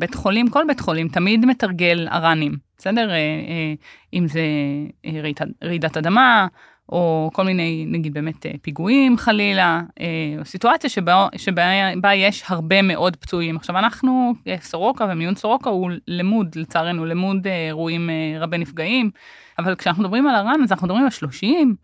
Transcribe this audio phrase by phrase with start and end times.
[0.00, 3.10] בית חולים, כל בית חולים תמיד מתרגל אר"נים, בסדר?
[4.14, 4.42] אם זה
[5.64, 6.46] רעידת אדמה,
[6.88, 9.80] או כל מיני, נגיד באמת פיגועים חלילה,
[10.38, 13.56] או סיטואציה שבה, שבה יש הרבה מאוד פצועים.
[13.56, 18.10] עכשיו אנחנו, סורוקה ומיון סורוקה הוא למוד, לצערנו, למוד אירועים
[18.40, 19.10] רבי נפגעים,
[19.58, 21.74] אבל כשאנחנו מדברים על אר"ן, אז אנחנו מדברים על 30,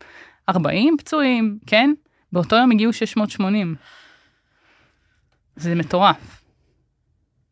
[0.49, 1.93] 40 פצועים, כן?
[2.33, 3.75] באותו יום הגיעו 680.
[5.55, 6.43] זה מטורף.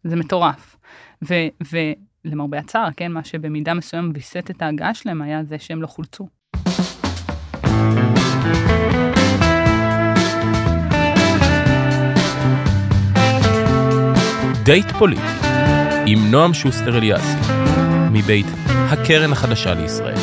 [0.05, 0.77] זה מטורף.
[1.21, 6.27] ולמרבה הצער, כן, מה שבמידה מסוים ויסת את ההגעה שלהם היה זה שהם לא חולצו.
[14.63, 15.21] דייט פוליטי
[16.05, 17.37] עם נועם שוסטר אליאסי
[18.11, 20.17] מבית הקרן החדשה לישראל.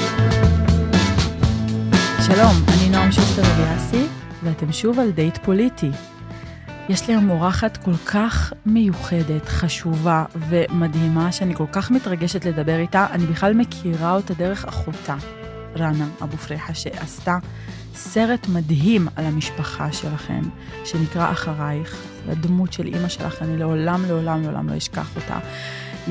[2.26, 4.06] שלום, אני נועם שוסטר אליאסי,
[4.42, 5.90] ואתם שוב על דייט פוליטי.
[6.92, 13.06] יש לי היום אורחת כל כך מיוחדת, חשובה ומדהימה, שאני כל כך מתרגשת לדבר איתה.
[13.10, 15.16] אני בכלל מכירה אותה דרך אחותה,
[15.78, 17.38] רנה אבו פריחה, שעשתה
[17.94, 20.42] סרט מדהים על המשפחה שלכם,
[20.84, 25.38] שנקרא אחרייך, הדמות של אימא שלך, אני לעולם, לעולם, לעולם לא אשכח אותה.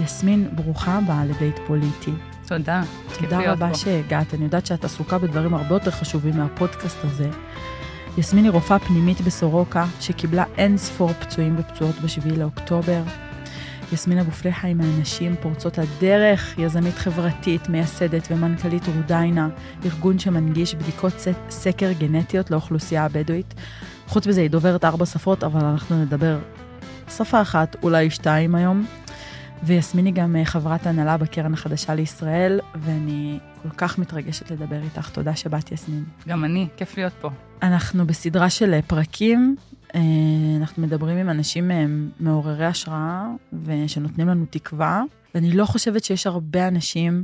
[0.03, 2.11] יסמין, ברוכה הבאה לדייט פוליטי.
[2.47, 2.83] תודה.
[3.19, 4.33] תודה רבה שהגעת.
[4.33, 7.29] אני יודעת שאת עסוקה בדברים הרבה יותר חשובים מהפודקאסט הזה.
[8.17, 13.03] יסמין היא רופאה פנימית בסורוקה, שקיבלה אין ספור פצועים ופצועות ב-7 לאוקטובר.
[13.93, 19.49] יסמין אבו פלחה היא מהנשים פורצות הדרך, יזמית חברתית, מייסדת ומנכ"לית רודיינה,
[19.85, 21.13] ארגון שמנגיש בדיקות
[21.49, 23.53] סקר גנטיות לאוכלוסייה הבדואית.
[24.07, 26.39] חוץ מזה היא דוברת ארבע שפות, אבל אנחנו נדבר
[27.09, 28.85] שפה אחת, אולי שתיים היום.
[29.63, 35.09] ויסמין היא גם חברת הנהלה בקרן החדשה לישראל, ואני כל כך מתרגשת לדבר איתך.
[35.09, 36.03] תודה שבאת, יסמין.
[36.27, 37.29] גם אני, כיף להיות פה.
[37.61, 39.55] אנחנו בסדרה של פרקים,
[40.59, 41.71] אנחנו מדברים עם אנשים
[42.19, 43.27] מעוררי השראה
[43.63, 45.03] ושנותנים לנו תקווה,
[45.35, 47.23] ואני לא חושבת שיש הרבה אנשים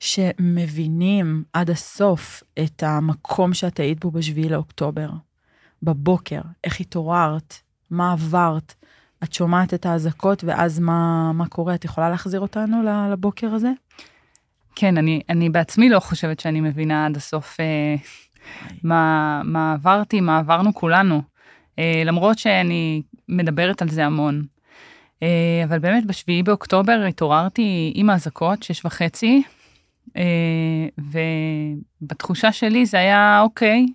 [0.00, 5.10] שמבינים עד הסוף את המקום שאת היית בו בשביעי לאוקטובר.
[5.82, 7.54] בבוקר, איך התעוררת,
[7.90, 8.74] מה עברת,
[9.24, 11.74] את שומעת את האזעקות ואז מה, מה קורה?
[11.74, 13.70] את יכולה להחזיר אותנו לבוקר הזה?
[14.74, 17.94] כן, אני, אני בעצמי לא חושבת שאני מבינה עד הסוף אה,
[18.82, 21.22] מה, מה עברתי, מה עברנו כולנו.
[21.78, 24.42] אה, למרות שאני מדברת על זה המון.
[25.22, 29.42] אה, אבל באמת בשביעי באוקטובר התעוררתי עם האזעקות, שש וחצי,
[30.16, 30.86] אה,
[32.02, 33.86] ובתחושה שלי זה היה אוקיי,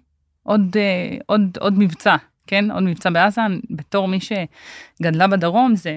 [0.44, 2.16] עוד, אה, עוד, עוד מבצע,
[2.48, 2.72] כן?
[2.72, 5.92] עוד מבצע בעזה, בתור מי שגדלה בדרום, זה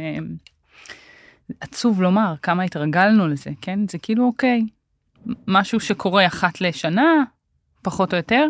[1.61, 3.79] עצוב לומר כמה התרגלנו לזה, כן?
[3.89, 4.63] זה כאילו אוקיי,
[5.49, 7.23] משהו שקורה אחת לשנה,
[7.83, 8.47] פחות או יותר.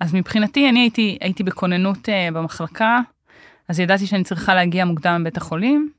[0.00, 3.00] אז מבחינתי, אני הייתי, הייתי בכוננות במחלקה,
[3.68, 5.90] אז ידעתי שאני צריכה להגיע מוקדם מבית החולים,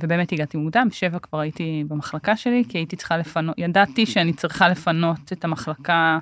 [0.00, 4.68] ובאמת הגעתי מוקדם, שבע כבר הייתי במחלקה שלי, כי הייתי צריכה לפנות, ידעתי שאני צריכה
[4.68, 6.18] לפנות את המחלקה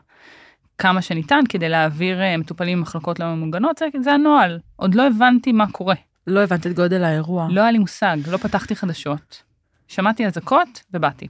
[0.79, 4.59] כמה שניתן כדי להעביר מטופלים ממחלקות לא ממוגנות, זה, זה הנוהל.
[4.77, 5.95] עוד לא הבנתי מה קורה.
[6.29, 7.49] לא הבנת את גודל האירוע.
[7.51, 9.43] לא היה לי מושג, לא פתחתי חדשות.
[9.89, 11.29] שמעתי אזעקות ובאתי.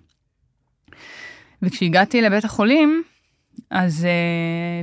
[1.63, 3.03] וכשהגעתי לבית החולים,
[3.71, 4.07] אז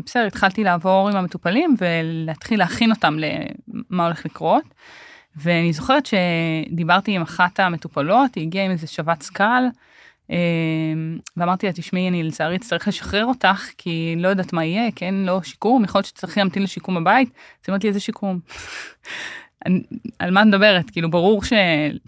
[0.06, 3.18] בסדר, התחלתי לעבור עם המטופלים ולהתחיל להכין אותם
[3.90, 4.64] למה הולך לקרות.
[5.36, 9.64] ואני זוכרת שדיברתי עם אחת המטופלות, היא הגיעה עם איזה שבץ קל,
[11.38, 15.42] ואמרתי לה, תשמעי, אני לצערי אצטרך לשחרר אותך, כי לא יודעת מה יהיה, כן, לא
[15.44, 17.30] שיקום, יכול להיות שצריכי להמתין לשיקום בבית.
[17.64, 18.40] אז אמרתי, איזה שיקום?
[20.20, 20.90] על מה את מדברת?
[20.90, 21.54] כאילו, ברור ש...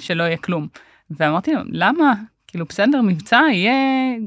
[0.02, 0.68] שלא יהיה כלום.
[1.10, 2.14] ואמרתי לו, למה?
[2.48, 3.74] כאילו, בסדר, מבצע, יהיה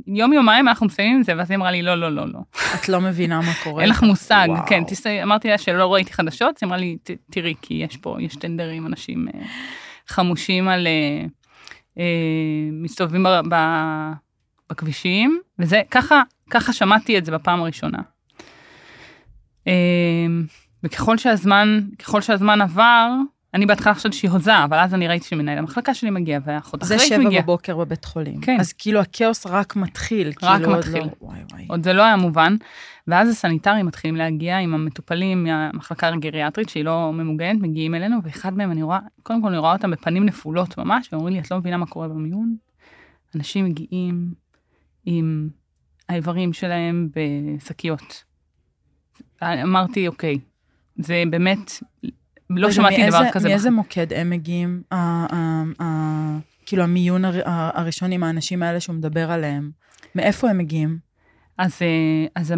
[0.06, 2.40] יום יומיים אנחנו מסיימים עם זה, ואז היא אמרה לי, לא, לא, לא, לא.
[2.74, 3.82] את לא מבינה מה קורה.
[3.82, 4.66] אין לך מושג, וואו.
[4.66, 5.22] כן, תסי...
[5.22, 6.96] אמרתי לה שלא ראיתי חדשות, היא אמרה לי,
[7.30, 9.40] תראי, כי יש פה, יש טנדרים, אנשים אה,
[10.08, 11.26] חמושים על, אה,
[11.98, 12.04] אה,
[12.72, 13.56] מסתובבים ב, ב,
[14.70, 17.98] בכבישים, וזה, ככה, ככה שמעתי את זה בפעם הראשונה.
[20.84, 23.10] וככל שהזמן, ככל שהזמן עבר,
[23.54, 27.00] אני בהתחלה חשבתי שהיא הוזה, אבל אז אני ראיתי שמנהל המחלקה שלי מגיע, והאחות אחרית
[27.00, 27.20] מגיעה.
[27.20, 28.40] זה שבע בבוקר בבית חולים.
[28.40, 28.56] כן.
[28.60, 30.32] אז כאילו הכאוס רק מתחיל.
[30.42, 31.02] רק כאילו מתחיל.
[31.02, 31.66] עוד, לא, וואי, וואי.
[31.68, 32.56] עוד זה לא היה מובן.
[33.06, 38.70] ואז הסניטרים מתחילים להגיע עם המטופלים מהמחלקה הגריאטרית, שהיא לא ממוגנת, מגיעים אלינו, ואחד מהם
[38.70, 41.76] אני רואה, קודם כל אני רואה אותם בפנים נפולות ממש, ואומרים לי, את לא מבינה
[41.76, 42.56] מה קורה במיון?
[43.34, 44.34] אנשים מגיעים
[45.06, 45.48] עם
[46.08, 48.24] האיברים שלהם בשקיות.
[49.42, 50.38] אמרתי, אוקיי,
[50.96, 51.72] זה באמת
[52.50, 53.48] לא שמעתי דבר כזה.
[53.48, 54.82] מאיזה מוקד הם מגיעים?
[56.66, 59.70] כאילו המיון הראשון עם האנשים האלה שהוא מדבר עליהם,
[60.14, 60.98] מאיפה הם מגיעים?
[61.58, 61.78] אז,
[62.34, 62.54] אז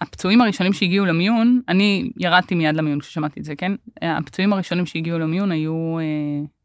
[0.00, 3.72] הפצועים הראשונים שהגיעו למיון, אני ירדתי מיד למיון כששמעתי את זה, כן?
[4.02, 6.04] הפצועים הראשונים שהגיעו למיון היו אה,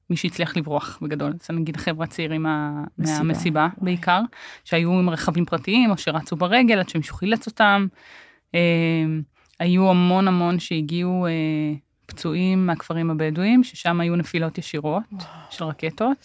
[0.09, 1.33] מי שהצליח לברוח בגדול.
[1.41, 3.23] אז נגיד חבר'ה צעירים מה, מסיבה.
[3.23, 4.21] מהמסיבה בעיקר,
[4.63, 7.87] שהיו עם רכבים פרטיים או שרצו ברגל עד שמישהו חילץ אותם.
[8.55, 8.59] אה,
[9.61, 11.31] היו המון המון שהגיעו אה,
[12.05, 15.03] פצועים מהכפרים הבדואיים, ששם היו נפילות ישירות
[15.49, 16.17] של רקטות,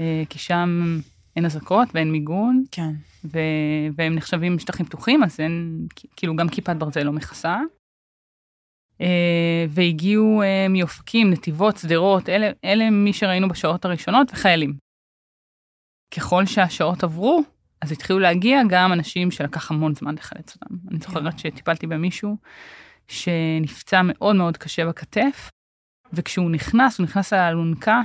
[0.00, 0.98] אה, כי שם
[1.36, 2.64] אין אזעקות ואין מיגון.
[2.70, 2.92] כן.
[3.24, 3.38] ו...
[3.96, 5.86] והם נחשבים שטחים פתוחים, אז אין,
[6.16, 7.58] כאילו גם כיפת ברזל לא מכסה.
[9.00, 14.74] אה, והגיעו אה, מאופקים, נתיבות, שדרות, אלה, אלה מי שראינו בשעות הראשונות, וחיילים.
[16.16, 17.42] ככל שהשעות עברו,
[17.80, 20.74] אז התחילו להגיע גם אנשים שלקח המון זמן לחלץ אותם.
[20.90, 22.36] אני זוכרת שטיפלתי במישהו
[23.08, 25.50] שנפצע מאוד מאוד קשה בכתף,
[26.12, 28.02] וכשהוא נכנס, הוא נכנס על האלונקה,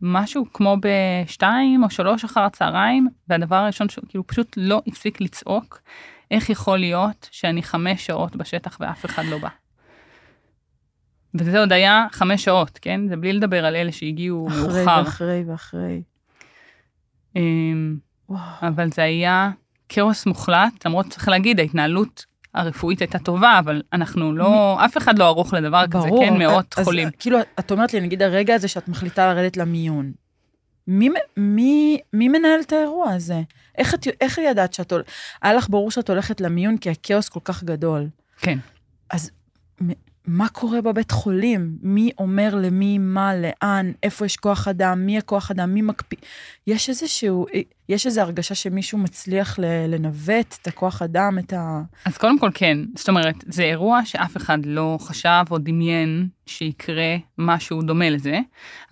[0.00, 5.80] משהו כמו בשתיים או שלוש אחר הצהריים, והדבר הראשון שהוא כאילו פשוט לא הפסיק לצעוק,
[6.30, 9.48] איך יכול להיות שאני חמש שעות בשטח ואף אחד לא בא.
[11.34, 13.08] וזה עוד היה חמש שעות, כן?
[13.08, 15.02] זה בלי לדבר על אלה שהגיעו אחרי מאוחר.
[15.04, 16.02] ואחרי ואחרי.
[18.28, 18.40] וואו.
[18.62, 19.50] אבל זה היה
[19.88, 22.24] כאוס מוחלט, למרות צריך להגיד, ההתנהלות
[22.54, 26.24] הרפואית הייתה טובה, אבל אנחנו לא, אף אחד לא ערוך לדבר כזה, ברור.
[26.24, 26.38] כן?
[26.38, 27.08] מאות אז, חולים.
[27.18, 30.12] כאילו, את אומרת לי, נגיד הרגע הזה שאת מחליטה לרדת למיון,
[30.88, 33.42] מי, מי, מי מנהל את האירוע הזה?
[33.78, 35.10] איך, את, איך ידעת שאת הולכת?
[35.42, 38.08] היה לך ברור שאת הולכת למיון כי הכאוס כל כך גדול.
[38.38, 38.58] כן.
[39.10, 39.30] אז
[40.26, 41.76] מה קורה בבית חולים?
[41.82, 46.18] מי אומר למי, מה, לאן, איפה יש כוח אדם, מי הכוח אדם, מי מקפיא?
[46.66, 47.46] יש איזשהו,
[47.88, 49.58] יש איזו הרגשה שמישהו מצליח
[49.88, 51.82] לנווט את הכוח אדם, את ה...
[52.04, 57.16] אז קודם כל כן, זאת אומרת, זה אירוע שאף אחד לא חשב או דמיין שיקרה
[57.38, 58.40] משהו דומה לזה,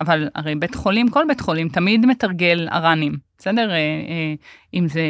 [0.01, 3.71] אבל הרי בית חולים, כל בית חולים תמיד מתרגל אר"נים, בסדר?
[3.71, 4.33] אה, אה,
[4.73, 5.01] אם זה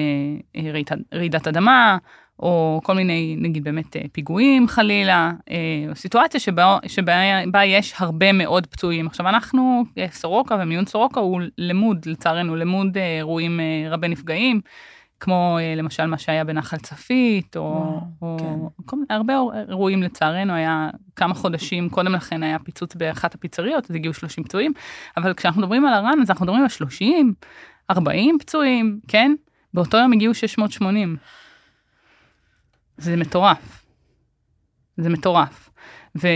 [0.55, 0.71] אה,
[1.13, 1.97] רעידת אדמה,
[2.39, 5.55] או כל מיני, נגיד באמת אה, פיגועים חלילה, אה,
[5.89, 7.13] או סיטואציה שבה, שבה
[7.51, 9.07] בה יש הרבה מאוד פצועים.
[9.07, 14.61] עכשיו אנחנו, אה, סורוקה ומיון סורוקה הוא למוד, לצערנו, למוד אה, אירועים אה, רבי נפגעים.
[15.19, 18.85] כמו אה, למשל מה שהיה בנחל צפית, או, או כן.
[18.85, 19.33] כל, הרבה
[19.69, 24.73] אירועים לצערנו, היה כמה חודשים קודם לכן היה פיצוץ באחת הפיצריות, אז הגיעו 30 פצועים,
[25.17, 27.33] אבל כשאנחנו מדברים על הרן, אז אנחנו מדברים על 30,
[27.89, 29.35] 40 פצועים, כן?
[29.73, 31.17] באותו יום הגיעו 680.
[32.97, 33.85] זה מטורף.
[34.97, 35.69] זה מטורף.
[36.17, 36.27] ו,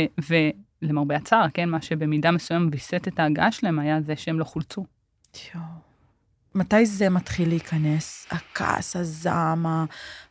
[0.82, 4.86] ולמרבה הצער, כן, מה שבמידה מסוים ויסת את ההגעה שלהם היה זה שהם לא חולצו.
[5.56, 5.64] יואו.
[6.56, 8.28] מתי זה מתחיל להיכנס?
[8.32, 9.66] הכעס, הזעם,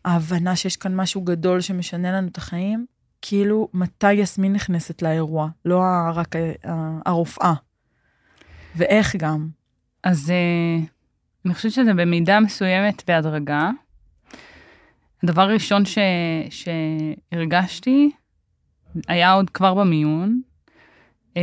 [0.04, 2.86] ההבנה שיש כאן משהו גדול שמשנה לנו את החיים?
[3.22, 5.48] כאילו, מתי יסמין נכנסת לאירוע?
[5.64, 5.82] לא
[6.14, 6.34] רק
[7.06, 7.54] הרופאה.
[8.76, 9.48] ואיך גם?
[10.04, 10.84] אז אה,
[11.44, 13.70] אני חושבת שזה במידה מסוימת בהדרגה.
[15.23, 15.99] הדבר הראשון ש,
[16.50, 18.11] שהרגשתי
[19.09, 20.41] היה עוד כבר במיון,
[21.37, 21.43] אה,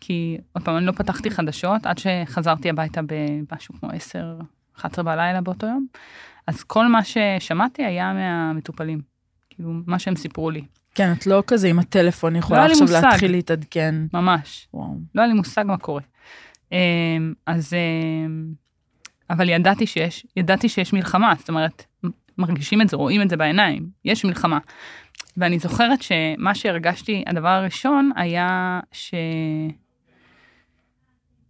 [0.00, 4.38] כי עוד פעם, אני לא פתחתי חדשות עד שחזרתי הביתה במשהו כמו 10,
[4.76, 5.86] 11 בלילה באותו יום,
[6.46, 9.00] אז כל מה ששמעתי היה מהמטופלים,
[9.50, 10.64] כאילו, מה שהם סיפרו לי,
[10.94, 13.02] כן, את לא כזה עם הטלפון יכולה לא עכשיו.
[13.02, 13.94] להתחיל להתעדכן.
[14.12, 14.68] ממש.
[14.74, 14.96] וואו.
[15.14, 16.02] לא היה לי מושג מה קורה.
[16.72, 16.76] אמ,
[17.46, 18.52] אז, אמ,
[19.30, 21.84] אבל ידעתי שיש, ידעתי שיש מלחמה, זאת אומרת,
[22.38, 24.58] מרגישים את זה, רואים את זה בעיניים, יש מלחמה.
[25.36, 29.14] ואני זוכרת שמה שהרגשתי, הדבר הראשון היה ש...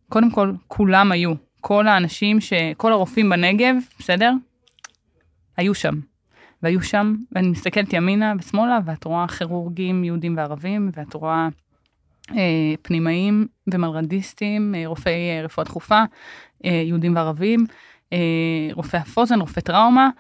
[0.09, 2.53] קודם כל, כולם היו, כל האנשים, ש...
[2.77, 4.33] כל הרופאים בנגב, בסדר?
[5.57, 5.95] היו שם.
[6.63, 11.49] והיו שם, ואני מסתכלת ימינה ושמאלה, ואת רואה כירורגים יהודים וערבים, ואת רואה
[12.31, 16.03] אה, פנימאים ומלרדיסטים, אה, רופאי אה, רפואה דחופה,
[16.65, 17.67] אה, יהודים וערבים,
[18.13, 18.19] אה,
[18.73, 20.11] רופאי הפוזן, רופאי טראומה,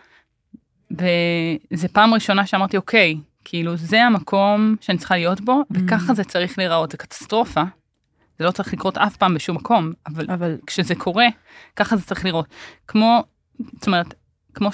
[0.98, 6.58] וזו פעם ראשונה שאמרתי, אוקיי, כאילו זה המקום שאני צריכה להיות בו, וככה זה צריך
[6.58, 7.62] להיראות, זה קטסטרופה.
[8.38, 11.26] זה לא צריך לקרות אף פעם בשום מקום, אבל אבל כשזה קורה,
[11.76, 12.46] ככה זה צריך לראות.
[12.88, 13.22] כמו,
[13.58, 14.14] זאת אומרת,
[14.54, 14.68] כמו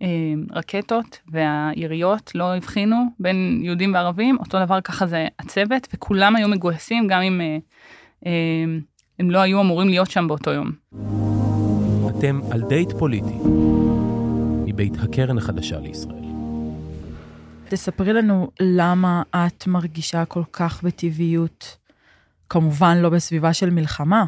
[0.00, 7.06] שהרקטות והיריות לא הבחינו בין יהודים וערבים, אותו דבר ככה זה הצוות, וכולם היו מגויסים,
[7.06, 7.58] גם אם אה,
[8.26, 8.64] אה,
[9.18, 10.70] הם לא היו אמורים להיות שם באותו יום.
[12.18, 13.34] אתם על דייט פוליטי,
[14.80, 16.24] מבית הקרן החדשה לישראל.
[17.68, 21.76] תספרי לנו למה את מרגישה כל כך בטבעיות,
[22.48, 24.24] כמובן לא בסביבה של מלחמה,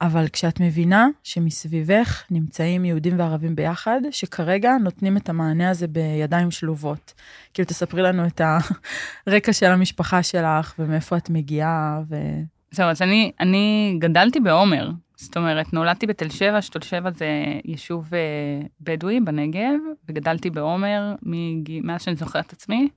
[0.00, 7.12] אבל כשאת מבינה שמסביבך נמצאים יהודים וערבים ביחד, שכרגע נותנים את המענה הזה בידיים שלובות.
[7.54, 8.40] כאילו, תספרי לנו את
[9.26, 12.16] הרקע של המשפחה שלך ומאיפה את מגיעה, ו...
[12.70, 14.90] זהו, אז אני, אני גדלתי בעומר,
[15.24, 17.26] זאת אומרת, נולדתי בתל שבע, שתל שבע זה
[17.64, 18.20] יישוב אה,
[18.80, 19.78] בדואי בנגב,
[20.08, 22.88] וגדלתי בעומר מגיל, מאז שאני זוכרת את עצמי.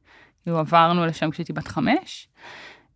[0.44, 2.28] כאילו עברנו לשם כשהייתי בת חמש,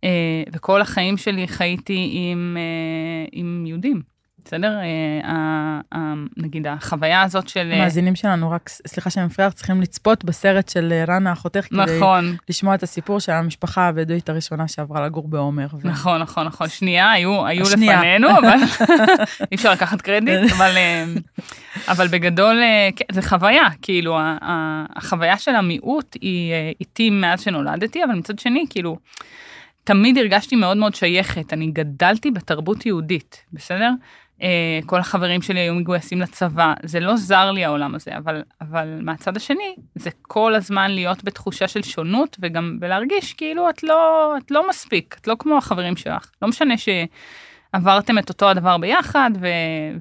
[0.04, 4.11] אה, וכל החיים שלי חייתי עם, אה, עם יהודים.
[4.44, 4.78] בסדר?
[5.24, 7.72] אה, נגיד החוויה הזאת של...
[7.72, 12.24] המאזינים שלנו, רק סליחה שאני מפריעה, צריכים לצפות בסרט של רנה אחותך, נכון.
[12.24, 15.66] כדי לשמוע את הסיפור של המשפחה הבדואית הראשונה שעברה לגור בעומר.
[15.72, 15.88] ו...
[15.88, 16.68] נכון, נכון, נכון.
[16.68, 18.56] שנייה, היו, היו לפנינו, אבל
[19.52, 20.72] אי אפשר לקחת קרדיט, אבל,
[21.88, 22.60] אבל בגדול,
[22.96, 24.18] כן, זה חוויה, כאילו,
[24.96, 28.96] החוויה של המיעוט היא איתי מאז שנולדתי, אבל מצד שני, כאילו,
[29.84, 33.90] תמיד הרגשתי מאוד מאוד שייכת, אני גדלתי בתרבות יהודית, בסדר?
[34.42, 38.98] אה, כל החברים שלי היו מגויסים לצבא, זה לא זר לי העולם הזה, אבל, אבל
[39.02, 44.50] מהצד השני, זה כל הזמן להיות בתחושה של שונות וגם ולהרגיש כאילו את לא, את
[44.50, 46.30] לא מספיק, את לא כמו החברים שלך.
[46.42, 49.46] לא משנה שעברתם את אותו הדבר ביחד ו,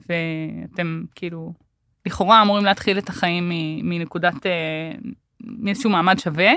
[0.10, 1.53] ואתם כאילו
[2.05, 3.51] לכאורה אמורים להתחיל את החיים
[3.83, 4.51] מנקודת, אה,
[5.41, 6.51] מאיזשהו מעמד שווה.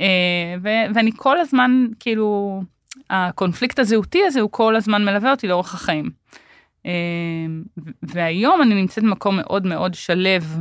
[0.00, 2.60] אה, ו- ואני כל הזמן, כאילו,
[3.10, 6.10] הקונפליקט הזהותי הזה הוא כל הזמן מלווה אותי לאורך החיים.
[6.84, 7.62] אמ,
[8.02, 10.56] והיום אני נמצאת במקום מאוד מאוד שלב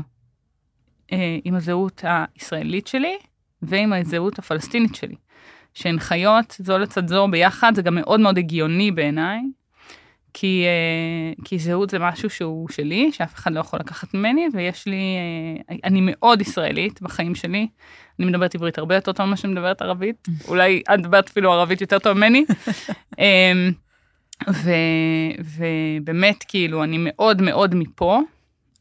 [1.11, 3.17] אה, עם הזהות הישראלית שלי
[3.61, 5.15] ועם הזהות הפלסטינית שלי,
[5.73, 9.39] שהן חיות זו לצד זו ביחד, זה גם מאוד מאוד הגיוני בעיניי,
[10.33, 14.85] כי, אה, כי זהות זה משהו שהוא שלי, שאף אחד לא יכול לקחת ממני, ויש
[14.85, 15.15] לי,
[15.69, 17.67] אה, אני מאוד ישראלית בחיים שלי,
[18.19, 21.81] אני מדברת עברית הרבה יותר טוב ממה שאני מדברת ערבית, אולי את מדברת אפילו ערבית
[21.81, 22.45] יותר טוב ממני.
[24.49, 24.71] ו,
[25.39, 28.21] ובאמת, כאילו, אני מאוד מאוד מפה.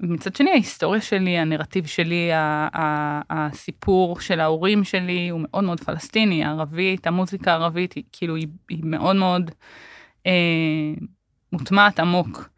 [0.01, 2.31] מצד שני, ההיסטוריה שלי, הנרטיב שלי,
[3.31, 8.81] הסיפור של ההורים שלי הוא מאוד מאוד פלסטיני, הערבית, המוזיקה הערבית, היא כאילו, היא, היא
[8.85, 9.51] מאוד מאוד
[10.27, 10.33] אה,
[11.53, 12.49] מוטמעת עמוק.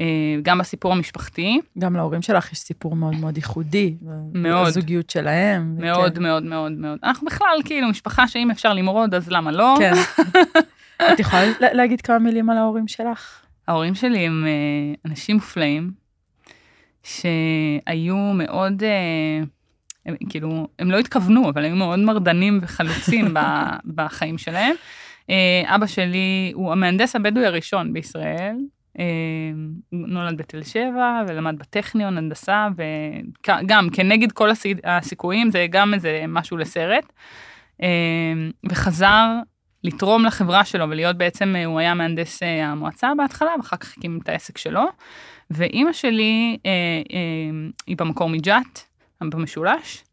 [0.00, 1.60] אה, גם בסיפור המשפחתי.
[1.78, 3.94] גם להורים שלך יש סיפור מאוד מאוד ייחודי.
[4.32, 4.66] מאוד.
[4.66, 5.76] הזוגיות שלהם.
[5.78, 6.22] מאוד, וכן.
[6.22, 6.98] מאוד, מאוד, מאוד.
[7.02, 9.74] אנחנו בכלל כאילו משפחה שאם אפשר למרוד, אז למה לא?
[9.78, 9.92] כן.
[10.96, 13.42] את יכולה להגיד כמה מילים על ההורים שלך?
[13.68, 15.90] ההורים שלי הם אה, אנשים מופלאים,
[17.02, 19.44] שהיו מאוד, אה,
[20.06, 23.34] הם, כאילו, הם לא התכוונו, אבל היו מאוד מרדנים וחלוצים
[23.94, 24.74] בחיים שלהם.
[25.30, 28.56] אה, אבא שלי הוא המהנדס הבדואי הראשון בישראל,
[29.92, 34.48] נולד בתל שבע ולמד בטכניון הנדסה וגם כנגד כל
[34.84, 37.12] הסיכויים זה גם איזה משהו לסרט.
[38.70, 39.38] וחזר
[39.84, 44.18] לתרום לחברה שלו ולהיות בעצם, אה, הוא היה מהנדס אה, המועצה בהתחלה, ואחר כך הקים
[44.22, 44.84] את העסק שלו.
[45.50, 46.70] ואימא שלי אה,
[47.12, 48.80] אה, היא במקור מג'ת,
[49.20, 50.04] במשולש,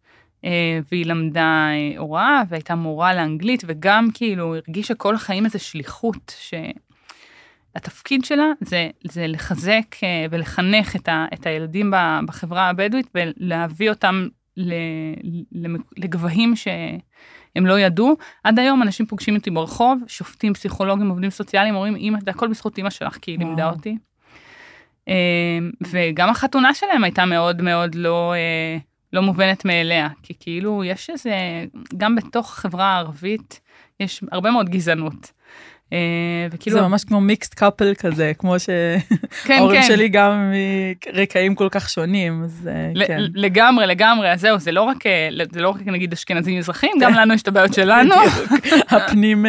[0.45, 6.35] אה, והיא למדה אה, הוראה והייתה מורה לאנגלית, וגם כאילו הרגישה כל החיים איזה שליחות,
[7.75, 9.95] שהתפקיד שלה זה, זה לחזק
[10.31, 11.91] ולחנך את, ה, את הילדים
[12.27, 14.27] בחברה הבדואית ולהביא אותם
[15.97, 16.67] לגבהים ש...
[17.56, 18.15] הם לא ידעו.
[18.44, 22.79] עד היום אנשים פוגשים אותי ברחוב, שופטים, פסיכולוגים, עובדים סוציאליים, אומרים, אמא, זה הכל בזכות
[22.79, 23.98] אמא שלך, כי היא לימדה אותי.
[25.08, 25.13] אמ,
[25.88, 28.77] וגם החתונה שלהם הייתה מאוד מאוד לא, אה,
[29.13, 31.36] לא מובנת מאליה, כי כאילו יש איזה,
[31.98, 33.60] גם בתוך החברה הערבית,
[34.00, 35.32] יש הרבה מאוד גזענות.
[35.93, 36.77] אה, וכאילו...
[36.77, 39.88] זה ממש כמו מיקסט קאפל כזה, כמו שההורים כן, כן.
[39.88, 40.53] שלי גם
[41.13, 43.19] מרקעים כל כך שונים, אז אה, כן.
[43.34, 47.13] לגמרי, לגמרי, אז זהו, זה לא רק, אה, זה לא רק נגיד אשכנזים מזרחים, גם
[47.19, 48.15] לנו יש את הבעיות שלנו.
[48.89, 49.46] הפנים,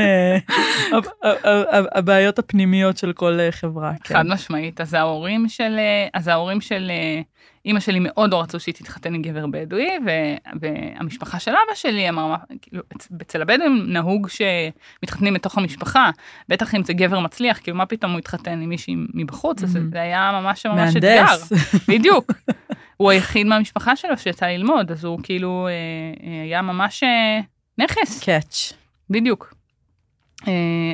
[1.95, 3.93] הבעיות הפנימיות של כל חברה.
[4.05, 5.79] חד משמעית, אז ההורים של,
[6.15, 6.91] אז ההורים של
[7.65, 9.91] אימא שלי מאוד לא רצו שהיא תתחתן עם גבר בדואי,
[10.61, 12.83] והמשפחה של אבא שלי אמר, כאילו,
[13.23, 16.11] אצל הבדואים נהוג שמתחתנים בתוך המשפחה,
[16.49, 20.01] בטח אם זה גבר מצליח, כאילו מה פתאום הוא התחתן עם מישהי מבחוץ, אז זה
[20.01, 21.25] היה ממש ממש אתגר.
[21.89, 22.33] בדיוק.
[22.97, 25.73] הוא היחיד מהמשפחה שלו שיצא ללמוד, אז הוא כאילו אה,
[26.31, 27.41] אה, היה ממש אה,
[27.79, 28.25] נכס.
[28.25, 28.73] קאץ'.
[29.11, 29.60] בדיוק.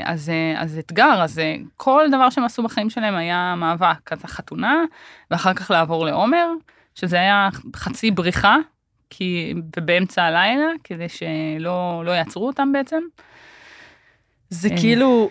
[0.04, 1.40] אז, אז אתגר, אז
[1.76, 4.84] כל דבר שהם עשו בחיים שלהם היה מאבק, אז החתונה,
[5.30, 6.48] ואחר כך לעבור לעומר,
[6.94, 8.56] שזה היה חצי בריחה,
[9.10, 13.00] כי, ובאמצע הלילה, כדי שלא לא יעצרו אותם בעצם.
[14.50, 15.30] זה כאילו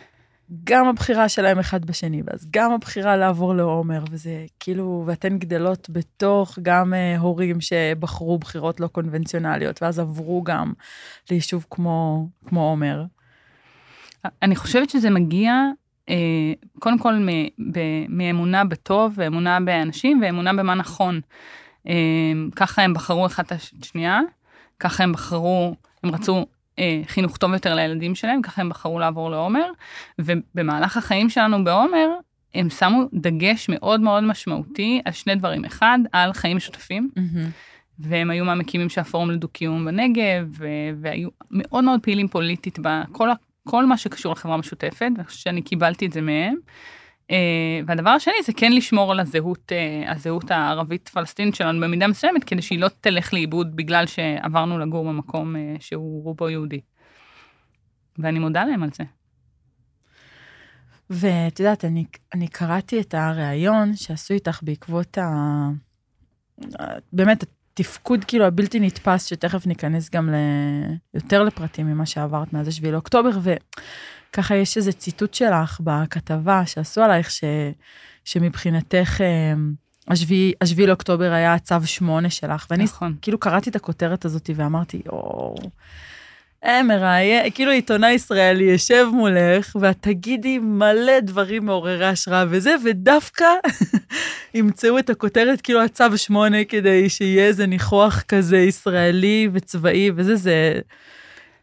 [0.63, 6.59] גם הבחירה שלהם אחד בשני, ואז גם הבחירה לעבור לעומר, וזה כאילו, ואתן גדלות בתוך
[6.61, 10.73] גם uh, הורים שבחרו בחירות לא קונבנציונליות, ואז עברו גם
[11.31, 13.03] ליישוב כמו, כמו עומר.
[14.41, 15.53] אני חושבת שזה מגיע
[16.09, 17.27] אה, קודם כל
[18.09, 21.19] מאמונה בטוב, ואמונה באנשים, ואמונה במה נכון.
[21.87, 21.93] אה,
[22.55, 24.19] ככה הם בחרו אחת את השנייה,
[24.79, 26.45] ככה הם בחרו, הם רצו
[26.79, 29.65] אה, חינוך טוב יותר לילדים שלהם, ככה הם בחרו לעבור לעומר,
[30.19, 32.09] ובמהלך החיים שלנו בעומר,
[32.53, 35.65] הם שמו דגש מאוד מאוד משמעותי על שני דברים.
[35.65, 37.49] אחד, על חיים משותפים, מהמם.
[37.99, 40.57] והם היו מהמקימים של הפורום לדו-קיום בנגב,
[41.01, 43.29] והיו מאוד מאוד פעילים פוליטית בכל
[43.69, 46.55] כל מה שקשור לחברה משותפת, שאני קיבלתי את זה מהם.
[47.31, 52.61] אה, והדבר השני זה כן לשמור על הזהות, אה, הזהות הערבית-פלסטינית שלנו במידה מסוימת, כדי
[52.61, 56.81] שהיא לא תלך לאיבוד בגלל שעברנו לגור במקום אה, שהוא רובו יהודי.
[58.17, 59.03] ואני מודה להם על זה.
[61.09, 65.23] ואת יודעת, אני, אני קראתי את הריאיון שעשו איתך בעקבות ה...
[67.13, 67.43] באמת,
[67.79, 70.35] התפקוד כאילו הבלתי נתפס, שתכף ניכנס גם ל...
[71.13, 77.31] יותר לפרטים ממה שעברת מאז 7 לאוקטובר, וככה יש איזה ציטוט שלך בכתבה שעשו עלייך,
[77.31, 77.43] ש...
[78.25, 79.53] שמבחינתך אה,
[80.07, 83.15] השביעי השביעי לאוקטובר היה צו שמונה שלך, ואני נכון.
[83.21, 85.17] כאילו קראתי את הכותרת הזאת ואמרתי, אה,
[86.83, 93.45] מראיין, כאילו עיתונאי ישראלי יושב מולך, ואת תגידי מלא דברים מעוררי השראה וזה, ודווקא
[94.53, 100.79] ימצאו את הכותרת כאילו הצו שמונה, כדי שיהיה איזה ניחוח כזה ישראלי וצבאי, וזה, זה...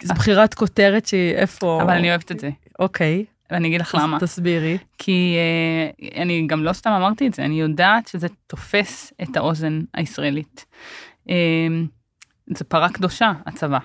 [0.03, 1.81] זו בחירת כותרת שהיא איפה...
[1.83, 4.21] אבל אני אוהבת את זה, אוקיי, ואני אגיד לך למה.
[4.21, 4.79] תסבירי.
[4.99, 9.81] כי אה, אני גם לא סתם אמרתי את זה, אני יודעת שזה תופס את האוזן
[9.95, 10.65] הישראלית.
[11.31, 11.35] אה,
[12.57, 13.79] זה פרה קדושה, הצבא,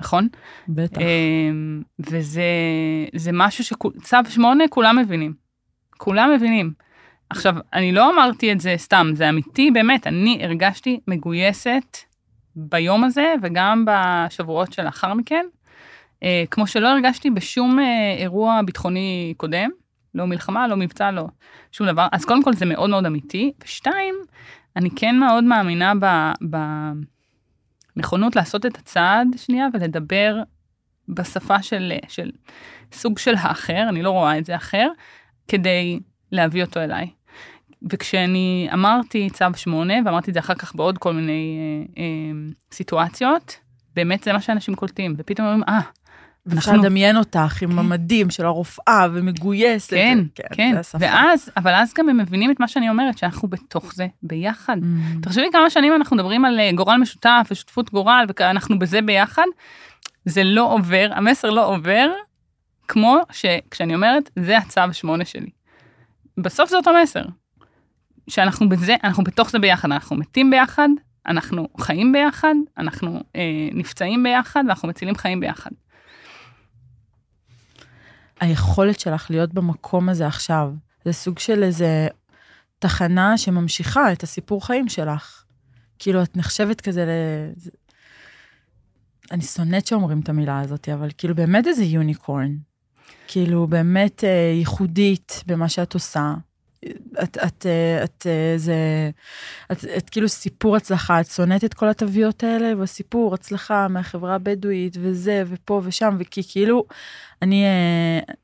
[0.00, 0.28] נכון?
[0.68, 1.00] בטח.
[1.00, 1.50] אה,
[1.98, 2.42] וזה
[3.14, 5.34] זה משהו שצו שמונה כולם מבינים.
[5.96, 6.72] כולם מבינים.
[7.30, 11.96] עכשיו, אני לא אמרתי את זה סתם, זה אמיתי, באמת, אני הרגשתי מגויסת
[12.56, 15.46] ביום הזה וגם בשבועות שלאחר מכן,
[16.22, 19.70] אה, כמו שלא הרגשתי בשום אה, אירוע ביטחוני קודם,
[20.14, 21.26] לא מלחמה, לא מבצע, לא
[21.72, 22.08] שום דבר.
[22.12, 24.14] אז קודם כל זה מאוד מאוד אמיתי, ושתיים,
[24.76, 25.92] אני כן מאוד מאמינה
[26.50, 26.56] ב...
[27.96, 30.36] בנכונות לעשות את הצעד שנייה ולדבר
[31.08, 32.30] בשפה של, של
[32.92, 34.88] סוג של האחר, אני לא רואה את זה אחר,
[35.48, 36.00] כדי
[36.32, 37.10] להביא אותו אליי.
[37.90, 41.58] וכשאני אמרתי צו 8, ואמרתי את זה אחר כך בעוד כל מיני
[41.98, 43.56] אה, אה, סיטואציות,
[43.94, 45.90] באמת זה מה שאנשים קולטים, ופתאום אומרים, אה, ואפשר
[46.52, 47.78] אנחנו- לדמיין אותך עם כן.
[47.78, 49.90] המדים של הרופאה ומגויסת.
[49.90, 50.18] כן,
[50.52, 50.98] כן, השפה.
[51.00, 54.76] ואז, אבל אז גם הם מבינים את מה שאני אומרת, שאנחנו בתוך זה ביחד.
[54.76, 55.22] Mm.
[55.22, 59.46] תחשבי כמה שנים אנחנו מדברים על אה, גורל משותף ושותפות גורל, ואנחנו בזה ביחד,
[60.24, 62.10] זה לא עובר, המסר לא עובר,
[62.88, 65.50] כמו שכשאני אומרת, זה הצו שמונה שלי.
[66.38, 67.22] בסוף זה אותו מסר.
[68.28, 70.88] שאנחנו בזה, אנחנו בתוך זה ביחד, אנחנו מתים ביחד,
[71.28, 73.42] אנחנו חיים ביחד, אנחנו אה,
[73.72, 75.70] נפצעים ביחד, ואנחנו מצילים חיים ביחד.
[78.40, 80.72] היכולת שלך להיות במקום הזה עכשיו,
[81.04, 82.08] זה סוג של איזה
[82.78, 85.44] תחנה שממשיכה את הסיפור חיים שלך.
[85.98, 87.08] כאילו, את נחשבת כזה ל...
[89.30, 92.56] אני שונאת שאומרים את המילה הזאת, אבל כאילו באמת איזה יוניקורן.
[93.26, 96.34] כאילו, באמת אה, ייחודית במה שאת עושה.
[97.22, 99.10] את, את, אה, את, אה, זה,
[99.72, 104.96] את, את כאילו סיפור הצלחה, את שונאת את כל התוויות האלה, וסיפור הצלחה מהחברה הבדואית,
[105.00, 106.84] וזה, ופה ושם, וכי כאילו,
[107.42, 108.34] אני, אה,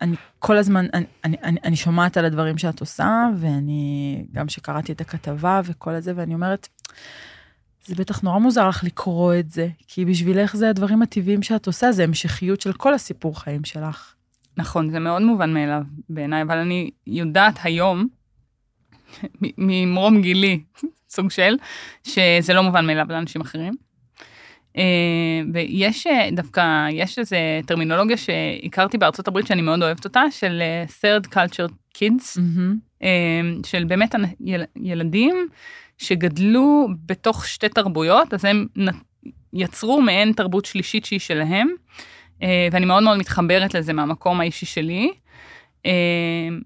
[0.00, 4.92] אני כל הזמן, אני, אני, אני, אני שומעת על הדברים שאת עושה, ואני, גם שקראתי
[4.92, 6.68] את הכתבה וכל הזה, ואני אומרת,
[7.86, 11.92] זה בטח נורא מוזר לך לקרוא את זה, כי בשבילך זה הדברים הטבעיים שאת עושה,
[11.92, 14.14] זה המשכיות של כל הסיפור חיים שלך.
[14.58, 18.08] נכון, זה מאוד מובן מאליו בעיניי, אבל אני יודעת היום,
[19.58, 20.60] ממרום גילי,
[21.14, 21.56] סוג של,
[22.04, 23.72] שזה לא מובן מאליו לאנשים אחרים.
[24.76, 24.82] אה,
[25.52, 30.84] ויש אה, דווקא, יש איזו טרמינולוגיה שהכרתי בארצות הברית שאני מאוד אוהבת אותה, של אה,
[31.00, 32.40] third culture kids,
[33.02, 35.48] אה, של באמת יל- ילדים
[35.98, 38.66] שגדלו בתוך שתי תרבויות, אז הם
[39.52, 41.68] יצרו מעין תרבות שלישית שהיא שלהם,
[42.72, 45.12] ואני מאוד מאוד מתחברת לזה מהמקום האישי שלי,
[45.86, 45.90] אה,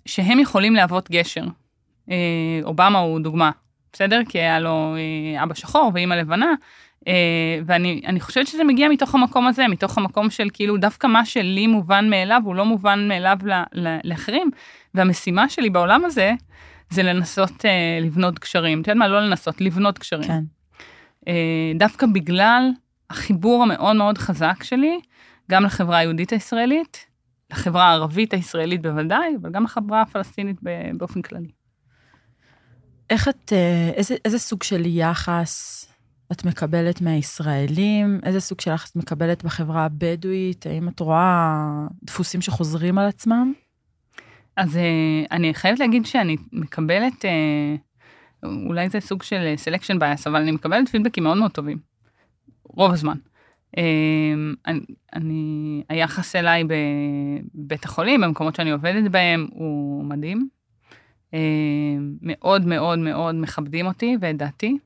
[0.06, 1.44] שהם יכולים להוות גשר.
[2.10, 3.50] אה, אובמה הוא דוגמה,
[3.92, 4.20] בסדר?
[4.28, 6.54] כי היה לו אה, אבא שחור ואימא לבנה,
[7.08, 11.24] אה, ואני אני חושבת שזה מגיע מתוך המקום הזה, מתוך המקום של כאילו דווקא מה
[11.24, 13.36] שלי מובן מאליו הוא לא מובן מאליו
[14.04, 14.50] לאחרים,
[14.94, 16.32] והמשימה שלי בעולם הזה
[16.90, 18.80] זה לנסות אה, לבנות גשרים.
[18.80, 19.08] את יודעת מה?
[19.08, 20.28] לא לנסות, לבנות גשרים.
[20.28, 20.42] כן.
[21.28, 22.70] אה, דווקא בגלל
[23.10, 25.00] החיבור המאוד מאוד חזק שלי,
[25.50, 27.06] גם לחברה היהודית הישראלית,
[27.50, 30.56] לחברה הערבית הישראלית בוודאי, אבל גם לחברה הפלסטינית
[30.96, 31.48] באופן כללי.
[33.10, 35.86] איך את, אה, איזה, איזה סוג של יחס
[36.32, 38.20] את מקבלת מהישראלים?
[38.22, 40.66] איזה סוג של יחס את מקבלת בחברה הבדואית?
[40.66, 43.52] האם את רואה דפוסים שחוזרים על עצמם?
[44.56, 47.74] אז אה, אני חייבת להגיד שאני מקבלת, אה,
[48.66, 51.78] אולי זה סוג של selection bias, אבל אני מקבלת פידבקים מאוד מאוד טובים,
[52.64, 53.16] רוב הזמן.
[53.78, 53.82] אה,
[54.66, 54.80] אני,
[55.14, 56.64] אני, היחס אליי
[57.54, 60.48] בבית החולים, במקומות שאני עובדת בהם, הוא מדהים.
[61.34, 61.38] אה,
[62.22, 64.78] מאוד מאוד מאוד מכבדים אותי ואת דעתי.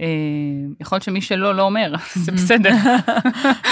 [0.00, 0.06] אה,
[0.80, 2.70] יכול להיות שמי שלא, לא אומר, זה בסדר.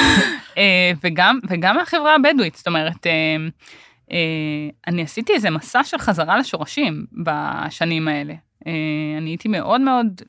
[1.04, 4.16] וגם, וגם מהחברה הבדואית, זאת אומרת, אה,
[4.86, 8.34] אני עשיתי איזה מסע של חזרה לשורשים בשנים האלה.
[9.18, 10.22] אני הייתי מאוד מאוד,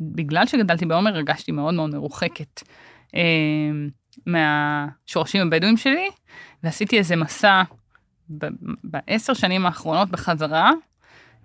[0.00, 2.60] בגלל שגדלתי בעומר, הרגשתי מאוד מאוד מרוחקת
[4.26, 6.08] מהשורשים הבדואים שלי,
[6.62, 7.62] ועשיתי איזה מסע
[8.84, 10.72] בעשר שנים האחרונות בחזרה,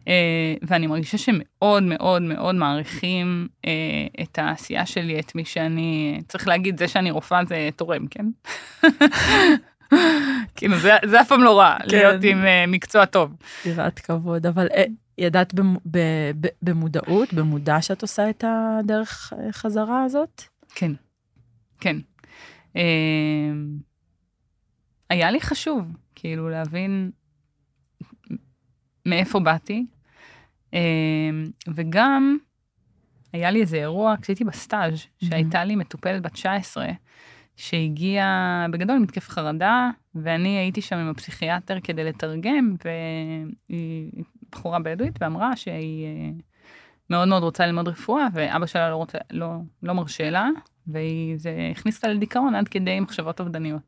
[0.07, 3.71] אה, ואני מרגישה שמאוד מאוד מאוד מעריכים אה,
[4.23, 8.25] את העשייה שלי, את מי שאני, צריך להגיד, זה שאני רופאה זה תורם, כן?
[10.55, 11.97] כאילו, זה, זה אף פעם לא רע, כן.
[11.97, 13.35] להיות עם אה, מקצוע טוב.
[13.65, 14.67] יראת כבוד, אבל
[15.17, 15.53] ידעת
[16.61, 20.41] במודעות, במודע שאת עושה את הדרך חזרה הזאת?
[20.75, 20.91] כן,
[21.79, 21.97] כן.
[22.75, 23.51] אה,
[25.09, 27.11] היה לי חשוב, כאילו, להבין
[29.05, 29.85] מאיפה באתי,
[30.73, 31.29] אה,
[31.75, 32.37] וגם
[33.33, 36.87] היה לי איזה אירוע כשהייתי בסטאז' שהייתה לי מטופלת בת 19,
[37.55, 45.21] שהגיעה בגדול עם התקף חרדה, ואני הייתי שם עם הפסיכיאטר כדי לתרגם, והיא בחורה בדואית,
[45.21, 46.29] ואמרה שהיא אה,
[47.09, 50.49] מאוד מאוד רוצה ללמוד רפואה, ואבא שלה לא, רוצה, לא, לא מרשה לה,
[50.91, 53.81] והיא זה הכניס אותה לדיכאון עד כדי מחשבות אובדניות.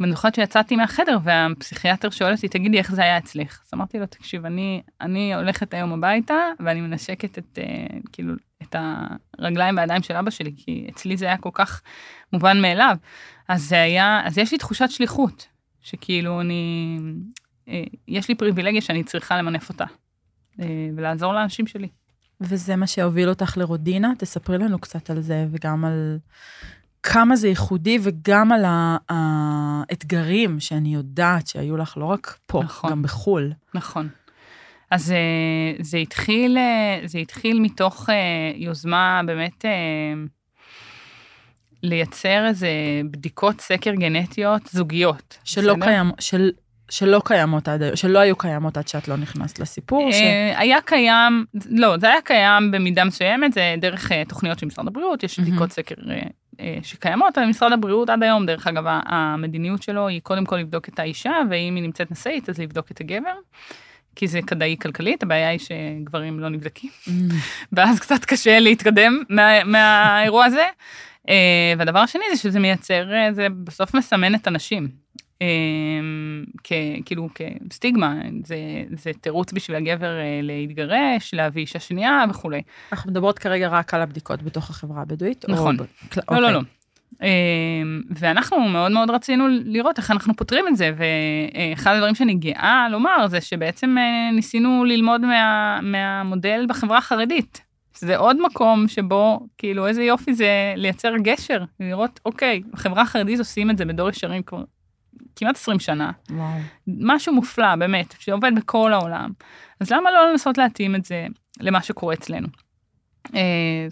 [0.00, 3.62] ואני זוכרת שיצאתי מהחדר והפסיכיאטר שואל אותי, תגידי, איך זה היה אצלך?
[3.66, 8.76] אז אמרתי לו, תקשיב, אני, אני הולכת היום הביתה ואני מנשקת את, אה, כאילו, את
[9.38, 11.82] הרגליים והידיים של אבא שלי, כי אצלי זה היה כל כך
[12.32, 12.96] מובן מאליו.
[13.48, 15.46] אז זה היה, אז יש לי תחושת שליחות,
[15.80, 16.98] שכאילו אני,
[17.68, 19.84] אה, יש לי פריבילגיה שאני צריכה למנף אותה,
[20.60, 21.88] אה, ולעזור לאנשים שלי.
[22.48, 24.12] וזה מה שהוביל אותך לרודינה?
[24.18, 26.18] תספרי לנו קצת על זה, וגם על
[27.02, 28.64] כמה זה ייחודי, וגם על
[29.08, 32.90] האתגרים שאני יודעת שהיו לך לא רק פה, נכון.
[32.90, 33.52] גם בחו"ל.
[33.74, 34.08] נכון.
[34.90, 38.14] אז אה, זה התחיל, אה, זה התחיל מתוך אה,
[38.54, 39.64] יוזמה באמת
[41.82, 42.68] לייצר איזה
[43.10, 45.38] בדיקות סקר גנטיות זוגיות.
[45.44, 45.86] שלא, בסדר?
[45.86, 46.50] קיים, של,
[46.90, 50.12] שלא קיימות עד היום, שלא היו קיימות עד שאת לא נכנסת לסיפור.
[50.12, 50.14] ש...
[50.14, 54.86] אה, היה קיים, לא, זה היה קיים במידה מסוימת, זה דרך אה, תוכניות של משרד
[54.86, 55.40] הבריאות, יש.
[55.40, 55.94] בדיקות סקר
[56.60, 60.98] אה, שקיימות, משרד הבריאות עד היום, דרך אגב, המדיניות שלו היא קודם כל לבדוק את
[60.98, 63.34] האישה, ואם היא נמצאת נשאית, אז לבדוק את הגבר,
[64.16, 66.90] כי זה כדאי כלכלית, הבעיה היא שגברים לא נבדקים.
[67.72, 70.66] ואז קצת קשה להתקדם מה, מהאירוע הזה.
[71.78, 75.01] והדבר השני זה שזה מייצר, זה בסוף מסמן את הנשים.
[76.64, 76.72] כ,
[77.04, 77.28] כאילו
[77.68, 78.56] כסטיגמה, זה,
[78.96, 82.62] זה תירוץ בשביל הגבר uh, להתגרש, להביא אישה שנייה וכולי.
[82.92, 85.44] אנחנו מדברות כרגע רק על הבדיקות בתוך החברה הבדואית?
[85.44, 85.76] או נכון.
[85.76, 86.52] ב- לא, לא, אוקיי.
[86.52, 86.60] לא.
[87.12, 87.24] Uh,
[88.10, 93.26] ואנחנו מאוד מאוד רצינו לראות איך אנחנו פותרים את זה, ואחד הדברים שאני גאה לומר
[93.26, 97.60] זה שבעצם uh, ניסינו ללמוד מה, מהמודל בחברה החרדית.
[97.94, 103.70] זה עוד מקום שבו, כאילו, איזה יופי זה לייצר גשר, לראות, אוקיי, בחברה החרדית עושים
[103.70, 104.62] את זה בדור ישרים כבר
[105.36, 106.10] כמעט 20 שנה.
[106.30, 106.58] וואו.
[106.86, 109.30] משהו מופלא, באמת, שעובד בכל העולם.
[109.80, 111.26] אז למה לא לנסות להתאים את זה
[111.60, 112.48] למה שקורה אצלנו?
[113.28, 113.30] Uh,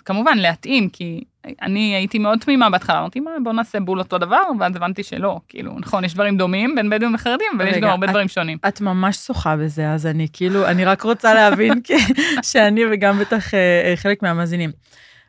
[0.04, 1.24] כמובן, להתאים, כי
[1.62, 5.40] אני הייתי מאוד תמימה בהתחלה, אמרתי, מה, בוא נעשה בול אותו דבר, ואז הבנתי שלא,
[5.48, 8.58] כאילו, נכון, יש דברים דומים בין בדואים לחרדים, אבל יש גם הרבה את- דברים שונים.
[8.68, 11.72] את ממש שוחה בזה, אז אני כאילו, אני רק רוצה להבין
[12.42, 14.70] שאני וגם בטח אה, חלק מהמאזינים.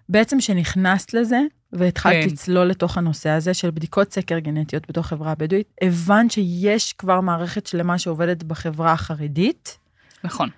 [0.10, 1.40] בעצם שנכנסת לזה,
[1.74, 2.30] והתחלת כן.
[2.30, 7.68] לצלול לתוך הנושא הזה של בדיקות סקר גנטיות בתוך חברה הבדואית, הבנת שיש כבר מערכת
[7.68, 9.78] שלמה שעובדת בחברה החרדית,
[10.24, 10.50] נכון.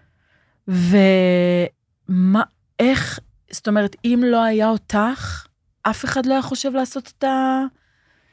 [0.67, 2.41] ומה,
[2.79, 3.19] איך,
[3.51, 5.45] זאת אומרת, אם לא היה אותך,
[5.83, 7.63] אף אחד לא היה חושב לעשות את ה...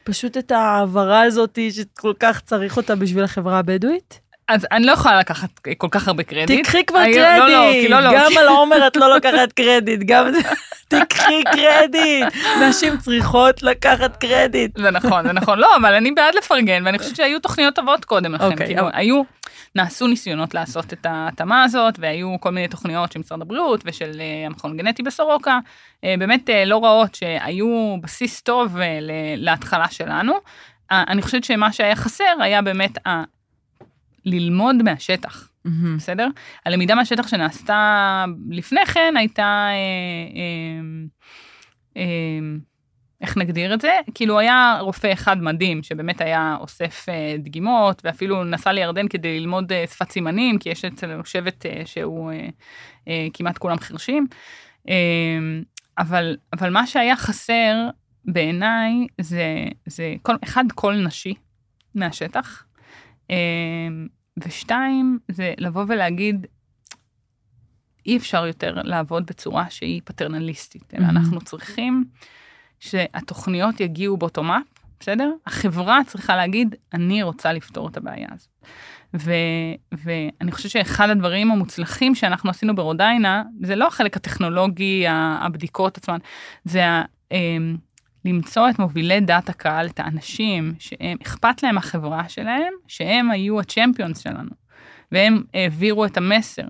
[0.05, 4.21] פשוט את ההעברה הזאת שכל כך צריך אותה בשביל החברה הבדואית?
[4.51, 6.61] אז אני לא יכולה לקחת כל כך הרבה קרדיט.
[6.65, 8.11] תקחי כבר היו- קרדיט, לא, לא, כי לא, לא.
[8.15, 10.27] גם על עומר את לא לוקחת קרדיט, גם
[10.89, 12.27] תקחי קרדיט,
[12.69, 14.79] נשים צריכות לקחת קרדיט.
[14.79, 15.59] זה נכון, זה נכון.
[15.59, 18.45] לא, אבל אני בעד לפרגן, ואני חושבת שהיו תוכניות טובות קודם לכן.
[18.45, 18.89] אוקיי, כאילו.
[18.93, 19.23] היו,
[19.75, 24.47] נעשו ניסיונות לעשות את ההתאמה הזאת, והיו כל מיני תוכניות של משרד הבריאות ושל אה,
[24.47, 25.59] המכון הגנטי בסורוקה,
[26.05, 30.33] אה, באמת אה, לא רעות, שהיו בסיס טוב ל- להתחלה שלנו.
[30.91, 32.99] אני חושבת שמה שהיה חסר היה באמת
[34.25, 35.51] ללמוד מהשטח.
[35.97, 36.29] בסדר?
[36.67, 39.75] הלמידה מהשטח שנעשתה לפני כן הייתה, אה,
[40.37, 42.41] אה, אה,
[43.21, 43.93] איך נגדיר את זה?
[44.15, 49.73] כאילו היה רופא אחד מדהים שבאמת היה אוסף אה, דגימות ואפילו נסע לירדן כדי ללמוד
[49.73, 52.49] אה, שפת סימנים כי יש אצלנו שבט אה, שהוא אה,
[53.09, 54.27] אה, כמעט כולם חרשים.
[54.89, 54.95] אה,
[55.99, 57.75] אבל, אבל מה שהיה חסר
[58.25, 59.45] בעיניי זה,
[59.87, 61.35] זה כל, אחד קול נשי
[61.95, 62.65] מהשטח.
[63.31, 63.37] אה,
[64.45, 66.47] ושתיים, זה לבוא ולהגיד,
[68.07, 71.11] אי אפשר יותר לעבוד בצורה שהיא פטרנליסטית, אלא Mhm.
[71.11, 72.05] אנחנו צריכים
[72.81, 74.63] שהתוכניות יגיעו בוטום-אפ,
[75.01, 75.31] בסדר?
[75.47, 78.49] החברה צריכה להגיד, אני רוצה לפתור את הבעיה הזאת.
[79.17, 79.33] ו,
[79.93, 86.19] ואני חושבת שאחד הדברים המוצלחים שאנחנו עשינו ברודיינה, זה לא החלק הטכנולוגי, הבדיקות עצמן,
[86.65, 87.77] זה ה, אמ,
[88.25, 94.19] למצוא את מובילי דעת הקהל, את האנשים שהם, אכפת להם החברה שלהם, שהם היו הצ'מפיונס
[94.19, 94.51] שלנו,
[95.13, 96.65] והם העבירו את המסר.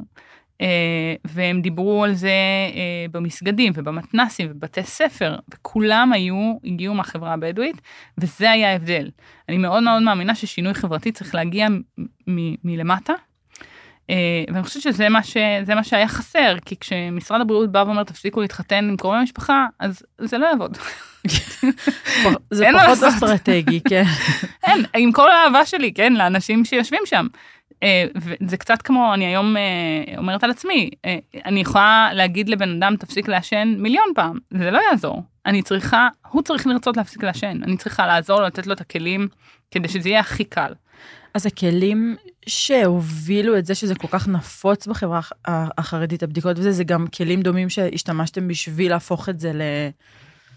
[0.60, 2.30] אה, והם דיברו על זה
[2.74, 7.80] אה, במסגדים ובמתנסים ובבתי ספר, וכולם היו, הגיעו מהחברה הבדואית,
[8.18, 9.10] וזה היה ההבדל.
[9.48, 11.68] אני מאוד מאוד מאמינה ששינוי חברתי צריך להגיע
[12.64, 13.12] מלמטה,
[14.52, 18.40] ואני חושבת שזה מה, ש, זה מה שהיה חסר, כי כשמשרד הבריאות בא ואומר תפסיקו
[18.40, 20.78] להתחתן עם קרובי משפחה, אז זה לא יעבוד.
[22.50, 23.08] זה פחות.
[23.08, 24.04] אסטרטגי, כן.
[24.66, 27.26] אין, עם כל האהבה שלי, כן, לאנשים שיושבים שם.
[27.82, 32.76] אה, וזה קצת כמו, אני היום אה, אומרת על עצמי, אה, אני יכולה להגיד לבן
[32.76, 35.22] אדם, תפסיק לעשן מיליון פעם, זה לא יעזור.
[35.46, 39.28] אני צריכה, הוא צריך לרצות להפסיק לעשן, אני צריכה לעזור לו, לתת לו את הכלים,
[39.70, 40.72] כדי שזה יהיה הכי קל.
[41.34, 45.32] אז הכלים שהובילו את זה שזה כל כך נפוץ בחברה הח-
[45.78, 49.62] החרדית, הבדיקות וזה, זה גם כלים דומים שהשתמשתם בשביל להפוך את זה ל-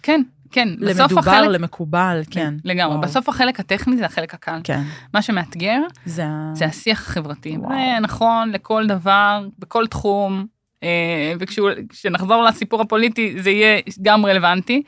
[0.04, 1.50] כן, כן, למדובר, החלק...
[1.50, 2.54] למקובל, כן.
[2.66, 3.08] לגמרי, וואו.
[3.08, 4.60] בסוף החלק הטכני זה החלק הקל.
[4.64, 4.82] כן,
[5.14, 6.26] מה שמאתגר זה.
[6.54, 7.58] זה השיח החברתי.
[7.58, 7.70] וואו.
[7.70, 10.46] זה נכון לכל דבר, בכל תחום,
[10.84, 14.84] אה, וכשנחזור לסיפור הפוליטי זה יהיה גם רלוונטי.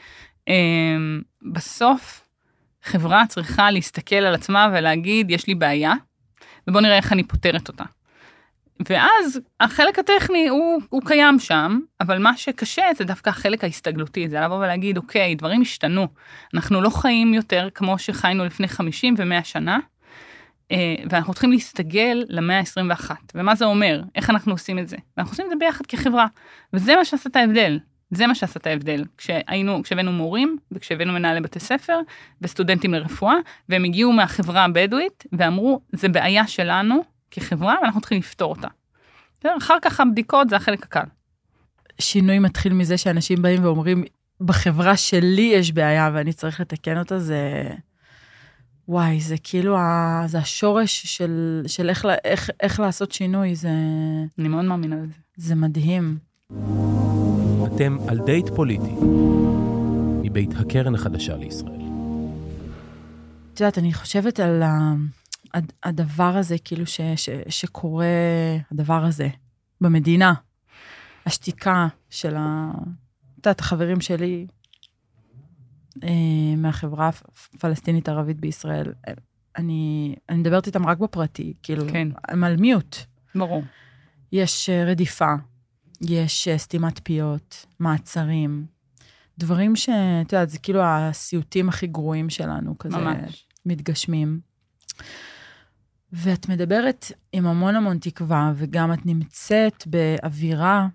[0.49, 0.53] אה,
[1.53, 2.24] בסוף,
[2.85, 5.93] חברה צריכה להסתכל על עצמה ולהגיד, יש לי בעיה,
[6.67, 7.83] ובוא נראה איך אני פותרת אותה.
[8.89, 14.39] ואז החלק הטכני הוא, הוא קיים שם, אבל מה שקשה זה דווקא החלק ההסתגלותי, זה
[14.39, 16.07] לבוא ולהגיד, אוקיי, דברים השתנו,
[16.53, 19.79] אנחנו לא חיים יותר כמו שחיינו לפני 50 ו-100 שנה,
[20.71, 23.11] אה, ואנחנו צריכים להסתגל למאה ה-21.
[23.35, 24.01] ומה זה אומר?
[24.15, 24.97] איך אנחנו עושים את זה?
[25.17, 26.27] ואנחנו עושים את זה ביחד כחברה.
[26.73, 27.79] וזה מה שעשה את ההבדל.
[28.11, 29.03] זה מה שעשה את ההבדל.
[29.17, 31.99] כשהיינו, כשהבאנו מורים, וכשהבאנו מנהלי בתי ספר,
[32.41, 33.35] וסטודנטים לרפואה,
[33.69, 38.67] והם הגיעו מהחברה הבדואית, ואמרו, זה בעיה שלנו כחברה, ואנחנו צריכים לפתור אותה.
[39.57, 41.05] אחר כך הבדיקות זה החלק הקל.
[41.99, 44.03] שינוי מתחיל מזה שאנשים באים ואומרים,
[44.41, 47.69] בחברה שלי יש בעיה ואני צריך לתקן אותה, זה...
[48.87, 50.23] וואי, זה כאילו, ה...
[50.25, 53.69] זה השורש של, של איך, איך, איך לעשות שינוי, זה,
[54.39, 55.13] אני מאוד מאמינה בזה.
[55.35, 56.17] זה מדהים.
[57.65, 58.95] אתם על דייט פוליטי,
[60.23, 61.81] מבית הקרן החדשה לישראל.
[63.53, 64.63] את יודעת, אני חושבת על
[65.83, 68.05] הדבר הזה, כאילו, ש, ש, שקורה,
[68.71, 69.27] הדבר הזה,
[69.81, 70.33] במדינה.
[71.25, 72.71] השתיקה של ה...
[73.39, 74.47] את יודעת, החברים שלי
[76.03, 76.09] אה,
[76.57, 77.09] מהחברה
[77.53, 79.13] הפלסטינית ערבית בישראל, אה,
[79.57, 82.07] אני, אני מדברת איתם רק בפרטי, כאילו, כן.
[82.27, 82.97] הם על מיוט.
[83.35, 83.63] ברור.
[84.31, 85.33] יש אה, רדיפה,
[86.09, 88.65] יש אה, סתימת פיות, מעצרים,
[89.37, 93.45] דברים שאת יודעת, זה כאילו הסיוטים הכי גרועים שלנו, כזה ממש.
[93.65, 94.39] מתגשמים.
[96.13, 100.87] ואת מדברת עם המון המון תקווה, וגם את נמצאת באווירה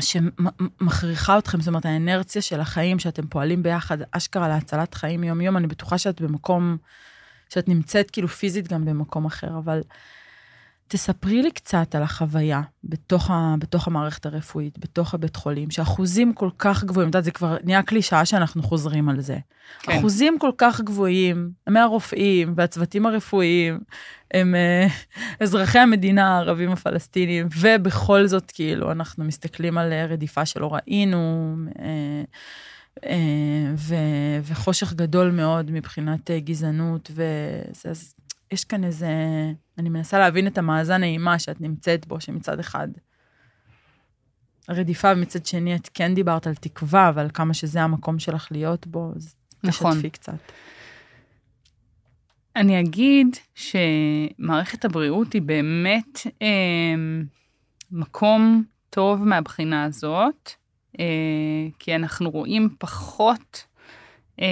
[0.00, 5.66] שמכריחה אתכם, זאת אומרת, האנרציה של החיים, שאתם פועלים ביחד, אשכרה להצלת חיים יום-יום, אני
[5.66, 6.76] בטוחה שאת במקום,
[7.48, 9.82] שאת נמצאת כאילו פיזית גם במקום אחר, אבל
[10.92, 16.50] תספרי לי קצת על החוויה בתוך, ה, בתוך המערכת הרפואית, בתוך הבית חולים, שאחוזים כל
[16.58, 19.38] כך גבוהים, את יודעת, זה כבר נהיה קלישאה שאנחנו חוזרים על זה.
[19.80, 19.98] כן.
[19.98, 23.80] אחוזים כל כך גבוהים מהרופאים והצוותים הרפואיים
[24.34, 24.86] הם אה,
[25.40, 32.22] אזרחי המדינה הערבים הפלסטינים, ובכל זאת, כאילו, אנחנו מסתכלים על אה, רדיפה שלא ראינו, אה,
[33.76, 38.14] ו- וחושך גדול מאוד מבחינת גזענות, וזה, אז
[38.52, 39.08] יש כאן איזה,
[39.78, 42.88] אני מנסה להבין את המאזן האימה שאת נמצאת בו, שמצד אחד
[44.68, 49.12] הרדיפה, ומצד שני את כן דיברת על תקווה, ועל כמה שזה המקום שלך להיות בו,
[49.16, 49.34] אז
[49.64, 49.92] נכון.
[49.92, 50.52] תשתפי קצת.
[52.56, 56.94] אני אגיד שמערכת הבריאות היא באמת אה,
[57.90, 60.50] מקום טוב מהבחינה הזאת,
[61.00, 61.04] אה,
[61.78, 63.64] כי אנחנו רואים פחות,
[64.40, 64.46] אה,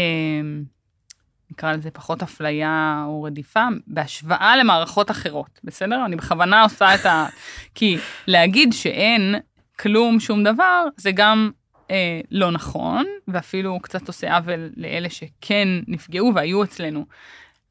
[1.50, 6.04] נקרא לזה פחות אפליה או רדיפה, בהשוואה למערכות אחרות, בסדר?
[6.04, 7.26] אני בכוונה עושה את ה...
[7.74, 9.34] כי להגיד שאין
[9.78, 11.50] כלום, שום דבר, זה גם
[11.90, 17.06] אה, לא נכון, ואפילו קצת עושה עוול לאלה שכן נפגעו והיו אצלנו.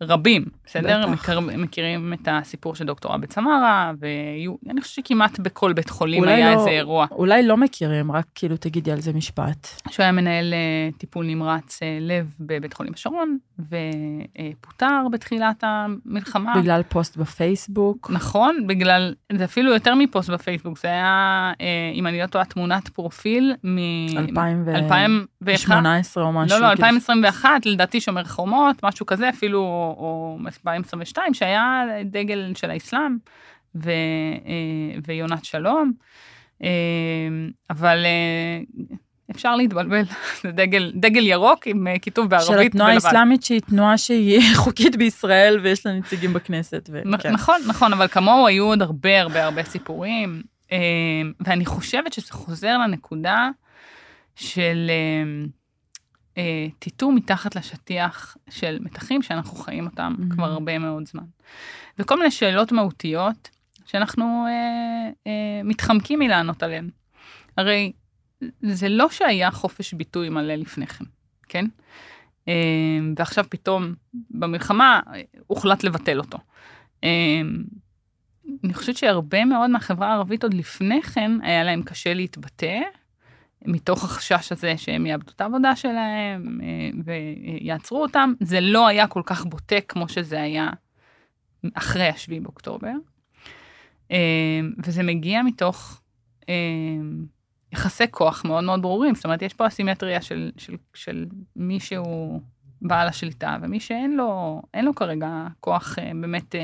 [0.02, 1.08] רבים, בסדר?
[1.08, 6.54] מכיר, מכירים את הסיפור של דוקטור עבד סמרה, ואני חושבת שכמעט בכל בית חולים היה
[6.54, 7.08] לא- איזה אירוע.
[7.12, 9.68] אולי לא מכירים, רק כאילו תגידי על זה משפט.
[9.90, 16.54] שהוא היה מנהל אה, טיפול נמרץ אה, לב בבית חולים השרון, ופוטר בתחילת המלחמה.
[16.62, 18.12] בגלל פוסט בפייסבוק.
[18.14, 22.88] נכון, בגלל, זה אפילו יותר מפוסט בפייסבוק, זה היה, אה, אם אני לא טועה, תמונת
[22.90, 23.78] פרופיל מ...
[24.18, 26.18] 2018 2001.
[26.18, 26.60] או משהו.
[26.60, 26.88] לא, לא, כאילו.
[26.88, 33.17] 2021, לדעתי שומר חומות, משהו כזה, אפילו, או 2022, שהיה דגל של האסלאם,
[33.75, 33.89] ו,
[34.45, 35.91] אה, ויונת שלום,
[36.63, 36.69] אה,
[37.69, 38.86] אבל אה,
[39.32, 40.04] אפשר להתבלבל,
[40.43, 42.93] זה דגל, דגל ירוק עם כיתוב בערבית של התנועה.
[42.93, 46.89] האסלאמית שהיא תנועה שהיא חוקית בישראל ויש לה נציגים בכנסת.
[46.93, 47.32] ו- כן.
[47.32, 50.41] נכון, נכון, אבל כמוהו היו עוד הרבה הרבה הרבה סיפורים,
[51.39, 53.49] ואני חושבת שזה חוזר לנקודה
[54.36, 54.91] של
[56.39, 60.34] אה, טיטום מתחת לשטיח של מתחים שאנחנו חיים אותם Mhm.
[60.34, 61.23] כבר הרבה מאוד זמן.
[61.99, 63.49] וכל מיני שאלות מהותיות
[63.86, 66.89] שאנחנו אה, אה, מתחמקים מלענות עליהן.
[67.58, 67.91] הרי
[68.62, 71.06] זה לא שהיה חופש ביטוי מלא לפני כן,
[71.49, 71.65] כן?
[72.47, 72.54] אה,
[73.17, 73.93] ועכשיו פתאום
[74.32, 76.38] במלחמה אה, הוחלט לבטל אותו.
[77.04, 77.41] אה,
[78.63, 82.80] אני חושבת שהרבה מאוד מהחברה הערבית עוד לפני כן היה להם קשה להתבטא,
[83.65, 88.34] מתוך החשש הזה שהם יאבדו את העבודה שלהם אה, ויעצרו אותם.
[88.39, 90.69] זה לא היה כל כך בוטה כמו שזה היה
[91.74, 92.91] אחרי השביעי באוקטובר.
[94.12, 96.02] אה, וזה מגיע מתוך
[96.50, 96.56] אה,
[97.72, 99.15] יחסי כוח מאוד מאוד ברורים.
[99.15, 102.41] זאת אומרת, יש פה אסימטריה של, של, של מי שהוא
[102.82, 106.56] בעל השליטה ומי שאין לו, לו כרגע כוח באמת...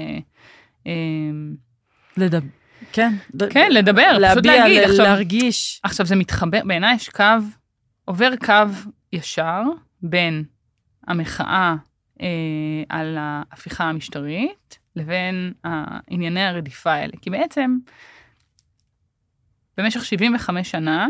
[2.17, 2.64] לדבר.
[2.91, 3.13] כן.
[3.49, 4.81] כן, לדבר, פשוט להביע, להגיד.
[4.81, 5.79] ל- עכשיו- להרגיש.
[5.83, 7.23] עכשיו זה מתחבר, בעיניי יש קו,
[8.05, 8.53] עובר קו
[9.13, 9.61] ישר
[10.01, 10.43] בין
[11.07, 11.75] המחאה
[12.21, 12.27] אה,
[12.89, 15.53] על ההפיכה המשטרית לבין
[16.09, 17.13] ענייני הרדיפה האלה.
[17.21, 17.77] כי בעצם,
[19.77, 21.07] במשך 75 שנה,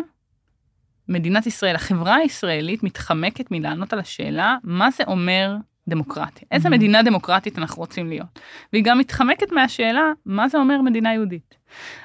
[1.10, 5.56] מדינת ישראל, החברה הישראלית מתחמקת מלענות על השאלה מה זה אומר
[5.88, 6.48] דמוקרטיה.
[6.52, 6.72] איזה Mhm.
[6.72, 8.40] מדינה דמוקרטית אנחנו רוצים להיות.
[8.74, 11.56] והיא גם מתחמקת מהשאלה מה זה אומר מדינה יהודית.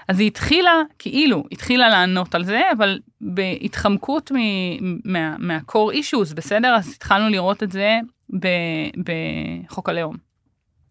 [0.08, 6.74] אז היא התחילה, כאילו, התחילה לענות על זה, אבל בהתחמקות מ- מה- מה-core issues, בסדר?
[6.74, 7.98] אז התחלנו לראות את זה
[9.66, 10.16] בחוק הלאום.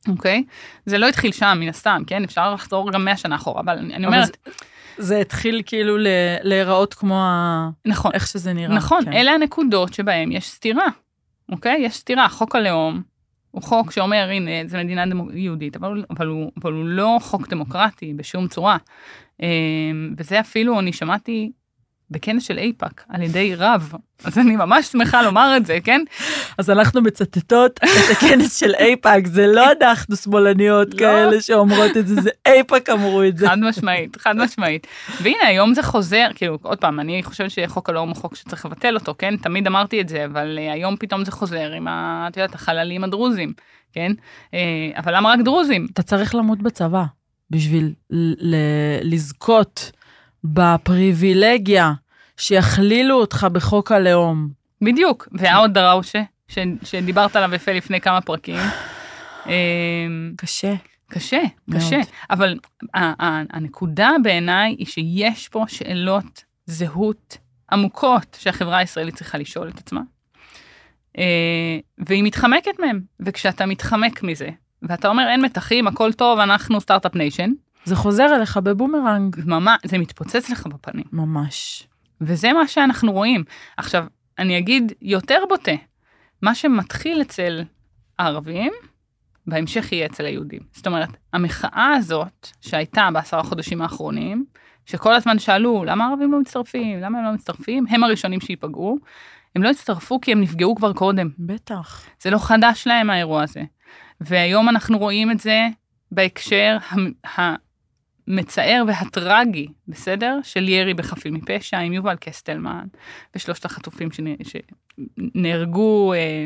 [0.07, 0.43] אוקיי?
[0.85, 2.23] זה לא התחיל שם, מן הסתם, כן?
[2.23, 4.51] אפשר לחזור גם 100 שנה אחורה, אבל אני אומרת, זה-
[4.97, 5.95] זה התחיל כאילו
[6.43, 8.75] להיראות כמו ה- נכון, איך שזה נראה.
[8.75, 9.13] נכון, כן.
[9.13, 10.85] אלה הנקודות שבהן יש סתירה,
[11.51, 11.81] אוקיי?
[11.81, 12.29] יש סתירה.
[12.29, 13.01] חוק הלאום
[13.51, 17.47] הוא חוק שאומר, הנה, זו מדינה דמו- יהודית, אבל, אבל, הוא, אבל הוא לא חוק
[17.47, 18.77] דמוקרטי בשום צורה.
[19.41, 21.51] אמ, וזה אפילו, אני שמעתי
[22.11, 23.93] בכנס של אייפאק על ידי רב,
[24.23, 26.01] אז אני ממש שמחה לומר את זה, כן?
[26.57, 30.99] אז אנחנו מצטטות את הכנס של אייפאק, זה לא אנחנו שמאלניות לא.
[30.99, 33.47] כאלה שאומרות את זה, זה אייפאק אמרו את זה.
[33.49, 34.87] חד משמעית, חד משמעית.
[35.21, 38.95] והנה, היום זה חוזר, כאילו, עוד פעם, אני חושבת שחוק הלאום הוא חוק שצריך לבטל
[38.95, 39.37] אותו, כן?
[39.37, 43.03] תמיד אמרתי את זה, אבל אה, היום פתאום זה חוזר עם, ה- את יודעת, החללים
[43.03, 43.53] הדרוזים,
[43.93, 44.11] כן?
[44.53, 44.59] אה,
[44.97, 45.87] אבל למה רק דרוזים?
[45.93, 47.03] אתה צריך למות בצבא
[47.51, 47.93] בשביל
[49.01, 49.91] לזכות
[50.43, 51.93] בפריבילגיה
[52.37, 54.49] שיכלילו אותך בחוק הלאום.
[54.81, 58.59] בדיוק, והעוד דראושה, ש- שדיברת עליו יפה לפני כמה פרקים.
[59.47, 59.53] אה,
[60.37, 60.73] קשה.
[61.11, 61.81] קשה, מאוד.
[61.81, 61.99] קשה.
[62.29, 62.57] אבל
[63.49, 67.37] הנקודה בעיניי היא שיש פה שאלות זהות
[67.71, 70.01] עמוקות שהחברה הישראלית צריכה לשאול את עצמה.
[71.17, 71.23] אה,
[71.97, 74.49] והיא מתחמקת מהם, וכשאתה מתחמק מזה,
[74.81, 77.51] ואתה אומר אין מתחים, הכל טוב, אנחנו סטארט-אפ nation,
[77.85, 79.35] זה חוזר אליך בבומרנג.
[79.45, 81.05] ממש, זה מתפוצץ לך בפנים.
[81.11, 81.87] ממש.
[82.21, 83.43] וזה מה שאנחנו רואים.
[83.77, 84.05] עכשיו,
[84.39, 85.71] אני אגיד יותר בוטה,
[86.41, 87.63] מה שמתחיל אצל
[88.19, 88.71] הערבים,
[89.47, 90.59] בהמשך יהיה אצל היהודים.
[90.73, 94.45] זאת אומרת, המחאה הזאת שהייתה בעשרה חודשים האחרונים,
[94.85, 96.99] שכל הזמן שאלו, למה הערבים לא מצטרפים?
[96.99, 97.85] למה הם לא מצטרפים?
[97.89, 98.97] הם הראשונים שייפגעו.
[99.55, 101.29] הם לא הצטרפו כי הם נפגעו כבר קודם.
[101.39, 102.05] בטח.
[102.21, 103.63] זה לא חדש להם האירוע הזה.
[104.21, 105.67] והיום אנחנו רואים את זה
[106.11, 106.77] בהקשר
[108.29, 110.39] המצער והטרגי, בסדר?
[110.43, 112.87] של ירי בחפים מפשע עם יובל קסטלמן
[113.35, 114.49] ושלושת החטופים שנ-
[115.35, 116.45] שנהרגו אה,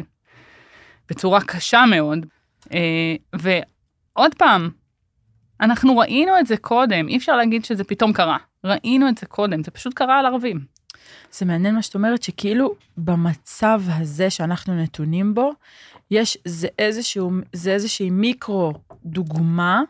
[1.09, 2.25] בצורה קשה מאוד.
[2.73, 4.69] אה, ועוד פעם,
[5.61, 8.37] אנחנו ראינו את זה קודם, אי אפשר להגיד שזה פתאום קרה.
[8.63, 10.65] ראינו את זה קודם, זה פשוט קרה על ערבים.
[11.31, 15.51] זה מעניין מה שאת אומרת, שכאילו במצב הזה שאנחנו נתונים בו,
[16.11, 18.73] יש, זה איזשהו, זה איזושהי מיקרו
[19.05, 19.81] דוגמה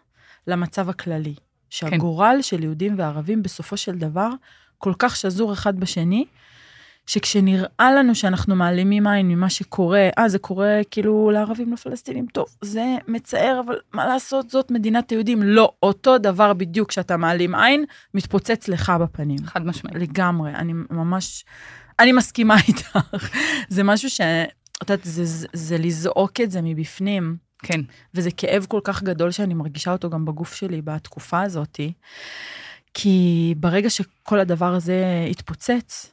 [0.48, 1.34] למצב הכללי.
[1.74, 4.30] שהגורל של יהודים וערבים בסופו של דבר
[4.78, 6.26] כל כך שזור אחד בשני,
[7.06, 12.96] שכשנראה לנו שאנחנו מעלימים עין ממה שקורה, אה, זה קורה כאילו לערבים, לפלסטינים, טוב, זה
[13.08, 15.44] מצער, אבל מה לעשות, זאת מדינת היהודים.
[15.44, 19.40] לא, אותו דבר בדיוק כשאתה מעלים עין, מתפוצץ לך בפנים.
[19.46, 19.98] חד משמעית.
[19.98, 21.46] לגמרי, אני ממש,
[22.00, 23.00] אני מסכימה איתך.
[23.76, 24.22] זה משהו ש...
[24.84, 27.82] את יודעת, זה, זה, זה לזעוק את זה מבפנים, כן.
[28.14, 31.80] וזה כאב כל כך גדול שאני מרגישה אותו גם בגוף שלי בתקופה הזאת.
[32.94, 36.12] כי ברגע שכל הדבר הזה התפוצץ,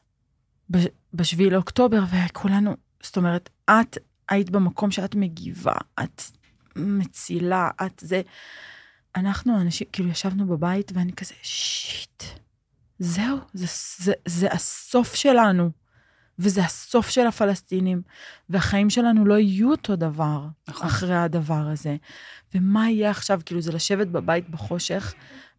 [0.70, 3.98] ב-7 לאוקטובר, וכולנו, זאת אומרת, את
[4.28, 6.22] היית במקום שאת מגיבה, את
[6.76, 8.22] מצילה, את זה.
[9.16, 12.22] אנחנו אנשים, כאילו ישבנו בבית ואני כזה, שיט,
[12.98, 13.66] זהו, זה,
[13.98, 15.70] זה, זה הסוף שלנו.
[16.40, 18.02] וזה הסוף של הפלסטינים,
[18.48, 20.86] והחיים שלנו לא יהיו אותו דבר נכון.
[20.86, 21.96] אחרי הדבר הזה.
[22.54, 23.40] ומה יהיה עכשיו?
[23.46, 25.14] כאילו, זה לשבת בבית בחושך,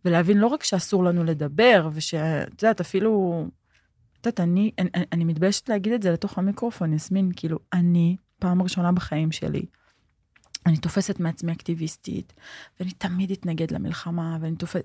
[0.05, 3.45] ולהבין לא רק שאסור לנו לדבר, ושאת יודעת, אפילו,
[4.21, 8.61] את יודעת, אני, אני, אני מתביישת להגיד את זה לתוך המיקרופון, יסמין, כאילו, אני, פעם
[8.61, 9.65] ראשונה בחיים שלי,
[10.65, 12.33] אני תופסת מעצמי אקטיביסטית,
[12.79, 14.81] ואני תמיד אתנגד למלחמה, ואני, תופס,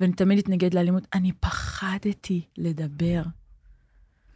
[0.00, 1.06] ואני תמיד אתנגד לאלימות.
[1.14, 3.22] אני פחדתי לדבר.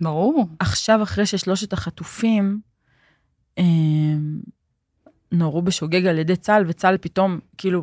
[0.00, 0.46] ברור.
[0.58, 2.60] עכשיו, אחרי ששלושת החטופים
[3.58, 3.64] אה,
[5.32, 7.82] נורו בשוגג על ידי צה"ל, וצה"ל פתאום, כאילו,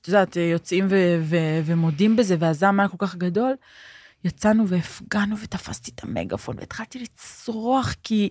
[0.00, 3.54] את יודעת, יוצאים ו- ו- ומודים בזה, והזעם היה כל כך גדול,
[4.24, 8.28] יצאנו והפגענו ותפסתי את המגפון והתחלתי לצרוח, כי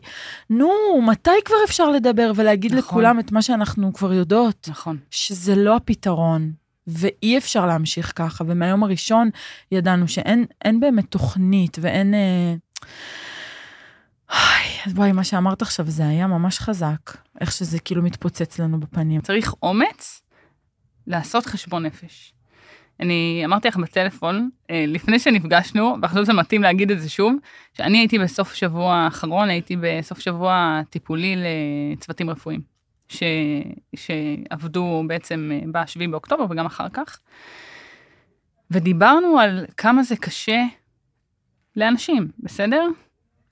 [0.49, 0.72] נו,
[1.08, 2.80] מתי כבר אפשר לדבר ולהגיד נכון.
[2.80, 4.68] לכולם את מה שאנחנו כבר יודעות?
[4.70, 4.97] נכון.
[5.12, 6.52] שזה לא הפתרון.
[6.88, 9.30] ואי אפשר להמשיך ככה, ומהיום הראשון
[9.72, 12.14] ידענו שאין באמת תוכנית ואין...
[12.14, 12.56] אה,
[14.88, 19.21] וואי, מה שאמרת עכשיו זה היה ממש חזק, איך שזה כאילו מתפוצץ לנו בפנים.
[19.21, 20.21] צריך אומץ
[21.07, 22.34] לעשות חשבון נפש.
[22.99, 27.36] אני אמרתי לך בטלפון, אה, לפני שנפגשנו, ועכשיו זה מתאים להגיד את זה שוב,
[27.73, 31.36] שאני הייתי בסוף שבוע האחרון, הייתי בסוף שבוע טיפולי
[31.95, 32.61] לצוותים רפואיים,
[33.09, 33.23] ש,
[33.95, 37.19] שעבדו בעצם אה, ב-7 באוקטובר וגם אחר כך,
[38.71, 40.61] ודיברנו על כמה זה קשה
[41.76, 42.88] לאנשים, בסדר?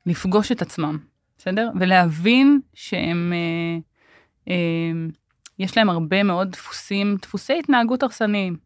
[0.05, 0.97] לפגוש את עצמם,
[1.37, 1.69] בסדר?
[1.79, 3.79] ולהבין שהם, אה,
[4.53, 5.09] אה,
[5.59, 8.57] יש להם הרבה מאוד דפוסים, דפוסי התנהגות הרסניים.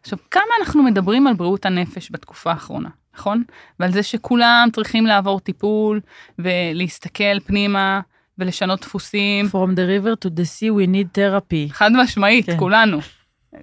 [0.00, 3.42] עכשיו, כמה אנחנו מדברים על בריאות הנפש בתקופה האחרונה, נכון?
[3.80, 6.00] ועל זה שכולם צריכים לעבור טיפול
[6.38, 8.00] ולהסתכל פנימה
[8.38, 9.46] ולשנות דפוסים.
[9.46, 11.72] From the river to the sea we need therapy.
[11.72, 12.58] חד משמעית, כן.
[12.58, 12.98] כולנו.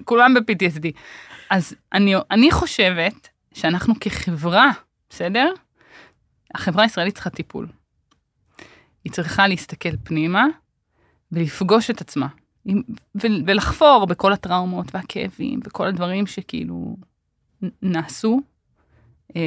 [0.05, 0.87] כולם ב-PTSD.
[1.49, 4.71] אז אני, אני חושבת שאנחנו כחברה,
[5.17, 5.53] בסדר?
[6.55, 7.67] החברה הישראלית צריכה טיפול.
[9.03, 10.45] היא צריכה להסתכל פנימה
[11.31, 12.27] ולפגוש את עצמה,
[13.15, 16.97] ולחפור בכל הטראומות והכאבים וכל הדברים שכאילו
[17.81, 18.41] נעשו,
[19.35, 19.41] אה,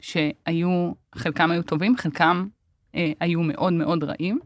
[0.00, 2.46] שהיו, חלקם היו טובים, חלקם
[2.94, 4.38] אה, היו מאוד מאוד רעים,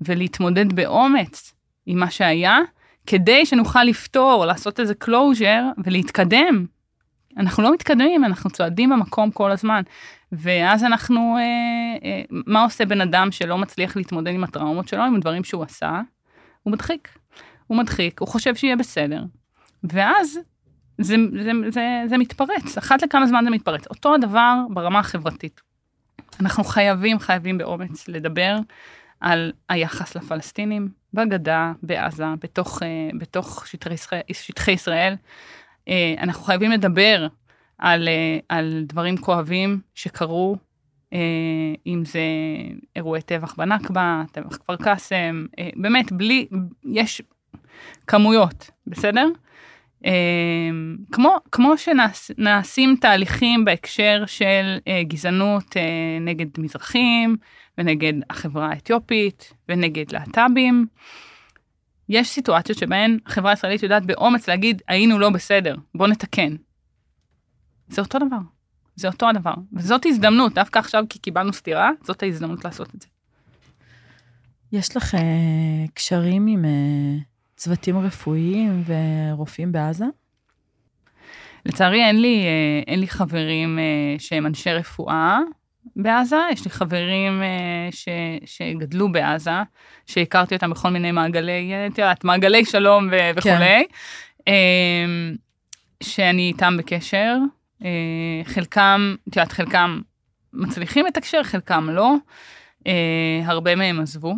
[0.00, 1.54] ולהתמודד באומץ
[1.86, 2.58] עם מה שהיה,
[3.06, 6.66] כדי שנוכל לפתור, לעשות איזה closure ולהתקדם.
[7.36, 9.82] אנחנו לא מתקדמים, אנחנו צועדים במקום כל הזמן.
[10.32, 15.14] ואז אנחנו, אה, אה, מה עושה בן אדם שלא מצליח להתמודד עם הטראומות שלו, עם
[15.14, 16.00] הדברים שהוא עשה?
[16.62, 17.08] הוא מדחיק.
[17.66, 19.22] הוא מדחיק, הוא חושב שיהיה בסדר.
[19.84, 20.38] ואז
[20.98, 23.86] זה, זה, זה, זה מתפרץ, אחת לכמה זמן זה מתפרץ.
[23.86, 25.60] אותו הדבר ברמה החברתית.
[26.40, 28.56] אנחנו חייבים, חייבים באומץ לדבר
[29.20, 35.14] על היחס לפלסטינים בגדה, בעזה, בתוך, אה, בתוך שטחי ישראל, שטחי ישראל.
[35.88, 37.26] אה, אנחנו חייבים לדבר
[37.78, 40.56] על, אה, על דברים כואבים שקרו,
[41.12, 41.18] אה,
[41.86, 42.20] אם זה
[42.96, 46.46] אירועי טבח בנכבה, טבח כפר קאסם, באמת, בלי,
[46.84, 47.22] יש
[48.06, 49.28] כמויות, בסדר?
[51.12, 55.76] כמו, כמו שנעשים תהליכים בהקשר של גזענות
[56.20, 57.36] נגד מזרחים
[57.78, 60.86] ונגד החברה האתיופית ונגד להט"בים,
[62.10, 66.56] יש סיטואציות שבהן החברה הישראלית יודעת באומץ להגיד, היינו לא בסדר, בוא נתקן.
[67.88, 68.38] זה אותו דבר.
[68.96, 69.54] זה אותו הדבר.
[69.72, 73.08] וזאת הזדמנות, דווקא עכשיו כי קיבלנו סטירה, זאת ההזדמנות לעשות את זה.
[74.72, 75.18] יש לך uh,
[75.94, 77.22] קשרים עם uh,
[77.56, 80.04] צוותים רפואיים ורופאים בעזה?
[81.66, 83.78] לצערי אין לי, uh, אין לי חברים
[84.18, 85.38] שהם אנשי רפואה
[86.02, 88.08] בעזה, יש לי חברים uh, ש,
[88.44, 89.62] שגדלו בעזה,
[90.06, 93.84] שהכרתי אותם בכל מיני מעגלי, את יודעת, מעגלי שלום ו- וכולי,
[94.44, 94.52] כן.
[94.52, 95.38] uh,
[96.02, 97.36] שאני איתם בקשר.
[97.84, 100.00] אה, חלקם, את יודעת, חלקם
[100.52, 102.14] מצליחים לתקשר, חלקם לא.
[102.86, 104.34] אה, הרבה מהם עזבו.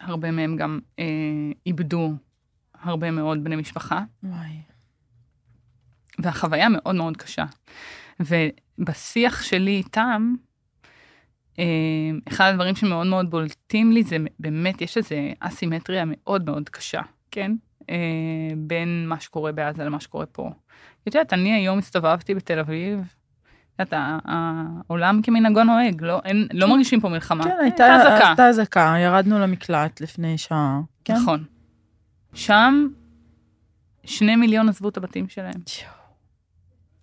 [0.00, 1.04] הרבה מהם גם אה,
[1.66, 2.12] איבדו
[2.82, 4.02] הרבה מאוד בני משפחה.
[4.22, 4.56] וואי.
[6.18, 7.44] והחוויה מאוד מאוד קשה.
[8.80, 10.34] בשיח שלי איתם,
[11.58, 11.64] אה,
[12.28, 17.00] אחד הדברים שמאוד מאוד בולטים לי זה באמת, יש איזו אסימטריה מאוד מאוד קשה,
[17.30, 17.52] כן?
[17.90, 17.96] אה,
[18.56, 20.50] בין מה שקורה בעזה למה שקורה פה.
[21.08, 23.14] את יודעת, אני היום הסתובבתי בתל אביב,
[23.74, 26.72] את יודעת, העולם כמנהגו נוהג, לא, אין, לא כן.
[26.72, 27.44] מרגישים פה מלחמה.
[27.44, 28.28] כן, הייתה אזעקה.
[28.28, 30.80] הייתה אזעקה, ירדנו למקלט לפני שעה.
[31.04, 31.14] כן?
[31.14, 31.44] נכון.
[32.34, 32.88] שם
[34.04, 35.60] שני מיליון עזבו את הבתים שלהם.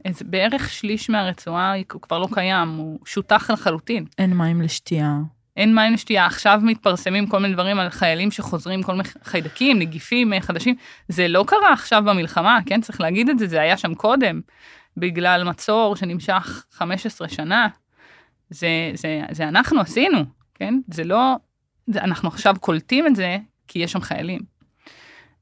[0.07, 4.05] אז בערך שליש מהרצועה הוא כבר לא קיים, הוא שותח לחלוטין.
[4.17, 5.17] אין מים לשתייה.
[5.57, 10.33] אין מים לשתייה, עכשיו מתפרסמים כל מיני דברים על חיילים שחוזרים, כל מיני חיידקים, נגיפים
[10.33, 10.75] אה, חדשים.
[11.07, 12.81] זה לא קרה עכשיו במלחמה, כן?
[12.81, 14.41] צריך להגיד את זה, זה היה שם קודם,
[14.97, 17.67] בגלל מצור שנמשך 15 שנה.
[18.49, 20.19] זה, זה, זה אנחנו עשינו,
[20.55, 20.73] כן?
[20.91, 21.35] זה לא,
[21.87, 23.37] זה, אנחנו עכשיו קולטים את זה
[23.67, 24.39] כי יש שם חיילים.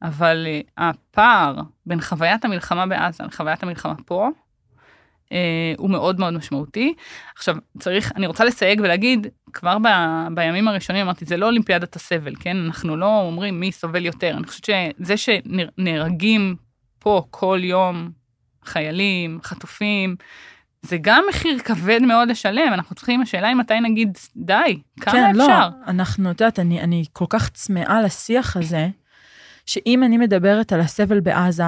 [0.01, 1.55] אבל uh, הפער
[1.85, 4.29] בין חוויית המלחמה בעזה לחוויית המלחמה פה,
[5.77, 6.93] הוא מאוד מאוד משמעותי.
[7.35, 9.87] עכשיו, צריך, אני רוצה לסייג ולהגיד, כבר ב,
[10.35, 12.57] בימים הראשונים אמרתי, זה לא אולימפיאדת הסבל, כן?
[12.57, 14.37] אנחנו לא אומרים מי סובל יותר.
[14.37, 16.55] אני חושבת שזה שנהרגים
[16.99, 18.11] פה כל יום
[18.65, 20.15] חיילים, חטופים,
[20.81, 25.29] זה גם מחיר כבד מאוד לשלם, אנחנו צריכים, השאלה היא מתי נגיד, די, כמה כן,
[25.29, 25.69] אפשר?
[25.69, 28.87] לא, אנחנו, את יודעת, אני, אני כל כך צמאה לשיח הזה,
[29.65, 31.63] שאם אני מדברת על הסבל בעזה,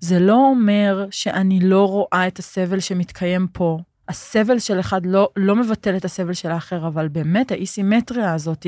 [0.00, 3.78] זה לא אומר שאני לא רואה את הסבל שמתקיים פה.
[4.08, 8.66] הסבל של אחד לא, לא מבטל את הסבל של האחר, אבל באמת האי-סימטריה הזאת,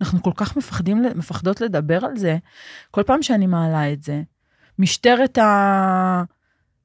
[0.00, 2.36] אנחנו כל כך מפחדים, מפחדות לדבר על זה.
[2.90, 4.22] כל פעם שאני מעלה את זה,
[4.78, 6.22] משטרת ה...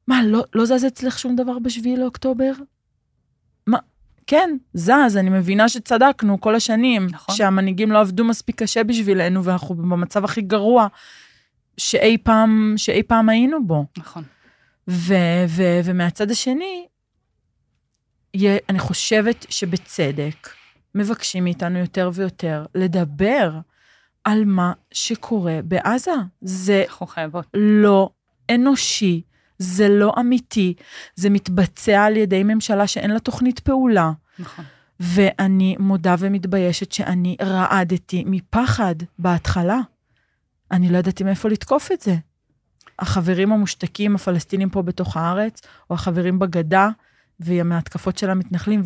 [0.07, 2.51] מה, לא, לא זז אצלך שום דבר בשביעי לאוקטובר?
[3.67, 3.77] מה,
[4.27, 7.35] כן, זז, אני מבינה שצדקנו כל השנים, נכון.
[7.35, 10.87] שהמנהיגים לא עבדו מספיק קשה בשבילנו, ואנחנו במצב הכי גרוע
[11.79, 13.85] שאי פעם, שאי פעם היינו בו.
[13.97, 14.23] נכון.
[14.87, 16.85] ו- ו- ומהצד השני,
[18.69, 20.49] אני חושבת שבצדק
[20.95, 23.59] מבקשים מאיתנו יותר ויותר לדבר
[24.23, 26.11] על מה שקורה בעזה.
[26.41, 26.83] זה.
[27.53, 28.09] לא
[28.51, 29.21] אנושי,
[29.57, 30.73] זה לא אמיתי,
[31.15, 34.11] זה מתבצע על ידי ממשלה שאין לה תוכנית פעולה.
[34.39, 34.65] נכון.
[34.99, 39.79] ואני מודה ומתביישת שאני רעדתי מפחד בהתחלה.
[40.71, 42.15] אני לא ידעתי מאיפה לתקוף את זה.
[42.99, 46.89] החברים המושתקים, הפלסטינים פה בתוך הארץ, או החברים בגדה,
[47.39, 48.83] ומההתקפות של המתנחלים,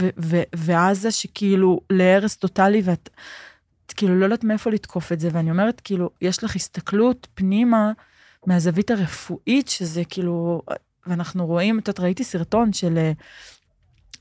[0.55, 3.09] ועזה שכאילו להרס טוטאלי, ואת
[3.95, 7.91] כאילו לא יודעת מאיפה לתקוף את זה, ואני אומרת, כאילו, יש לך הסתכלות פנימה
[8.45, 10.61] מהזווית הרפואית, שזה כאילו,
[11.07, 13.11] ואנחנו רואים, את יודעת, ראיתי סרטון של אה,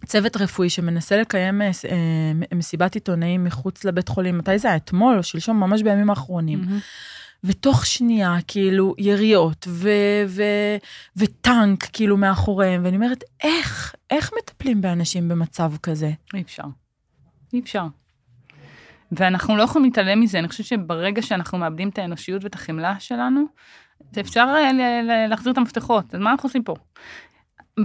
[0.07, 4.77] צוות רפואי שמנסה לקיים אה, אה, מסיבת עיתונאים מחוץ לבית חולים, מתי זה היה?
[4.77, 6.61] אתמול או שלשום, ממש בימים האחרונים.
[6.61, 6.81] מהמם.
[7.45, 10.77] ותוך שנייה, כאילו, יריות ו- ו-
[11.17, 16.11] וטנק, כאילו, מאחוריהם, ואני אומרת, איך, איך מטפלים באנשים במצב כזה?
[16.35, 16.63] אי אפשר.
[17.53, 17.87] אי אפשר.
[19.13, 23.45] ואנחנו לא יכולים להתעלם מזה, אני חושבת שברגע שאנחנו מאבדים את האנושיות ואת החמלה שלנו,
[24.21, 26.75] אפשר אה, להחזיר את המפתחות, אז מה אנחנו עושים פה?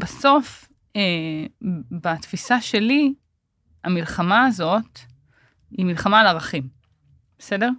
[0.02, 1.02] בסוף, אה,
[1.92, 3.14] בתפיסה שלי,
[3.84, 5.00] המלחמה הזאת
[5.72, 6.68] היא מלחמה על ערכים,
[7.40, 7.70] בסדר?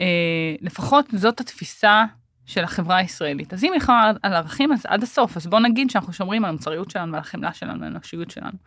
[0.00, 2.04] אה, לפחות זאת התפיסה
[2.46, 3.52] של החברה הישראלית.
[3.52, 6.90] אז אם מלחמה על ערכים, אז עד הסוף, אז בוא נגיד שאנחנו שומרים על המוצריות
[6.90, 8.58] שלנו ועל החמלה שלנו, על האנושיות שלנו.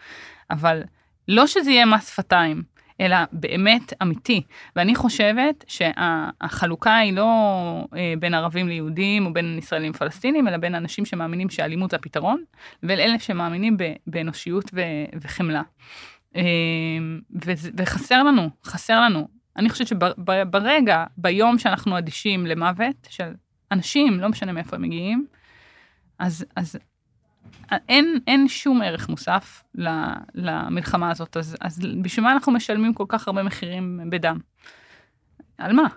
[0.49, 0.83] אבל
[1.27, 2.63] לא שזה יהיה מס שפתיים,
[3.01, 4.41] אלא באמת אמיתי.
[4.75, 7.27] ואני חושבת שהחלוקה היא לא
[7.95, 12.43] אה, בין ערבים ליהודים או בין ישראלים לפלסטינים, אלא בין אנשים שמאמינים שאלימות זה הפתרון,
[12.83, 13.77] לבין אלה שמאמינים
[14.07, 14.71] באנושיות
[15.21, 15.61] וחמלה.
[16.35, 16.41] אה,
[17.77, 19.27] וחסר לנו, חסר לנו.
[19.57, 23.33] אני חושבת שברגע, ביום שאנחנו אדישים למוות של
[23.71, 25.25] אנשים, לא משנה מאיפה הם מגיעים,
[26.19, 26.75] אז, אז
[27.89, 29.63] אין, אין שום ערך מוסף
[30.35, 34.39] למלחמה הזאת, אז, אז בשביל מה אנחנו משלמים כל כך הרבה מחירים בדם?
[35.57, 35.87] על מה?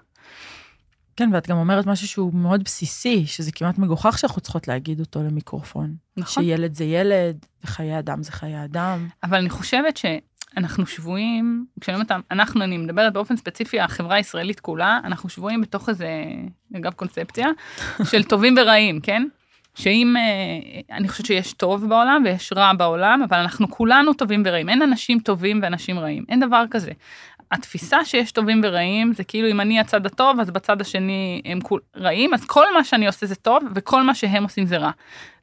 [1.16, 5.22] כן, ואת גם אומרת משהו שהוא מאוד בסיסי, שזה כמעט מגוחך שאנחנו צריכות להגיד אותו
[5.22, 5.96] למיקרופון.
[6.16, 6.44] נכון.
[6.44, 9.08] שילד זה ילד, וחיי אדם זה חיי אדם.
[9.22, 9.96] אבל אני חושבת
[10.56, 15.88] שאנחנו שבויים, כשאני אומרת אנחנו, אני מדברת באופן ספציפי, החברה הישראלית כולה, אנחנו שבויים בתוך
[15.88, 16.08] איזה,
[16.76, 17.46] אגב קונספציה,
[18.10, 19.22] של טובים ורעים, כן?
[19.74, 24.68] שאם, אה, אני חושבת שיש טוב בעולם ויש רע בעולם, אבל אנחנו כולנו טובים ורעים.
[24.68, 26.90] אין אנשים טובים ואנשים רעים, אין דבר כזה.
[27.52, 31.80] התפיסה שיש טובים ורעים זה כאילו אם אני הצד הטוב אז בצד השני הם כול
[31.96, 34.90] רעים אז כל מה שאני עושה זה טוב וכל מה שהם עושים זה רע.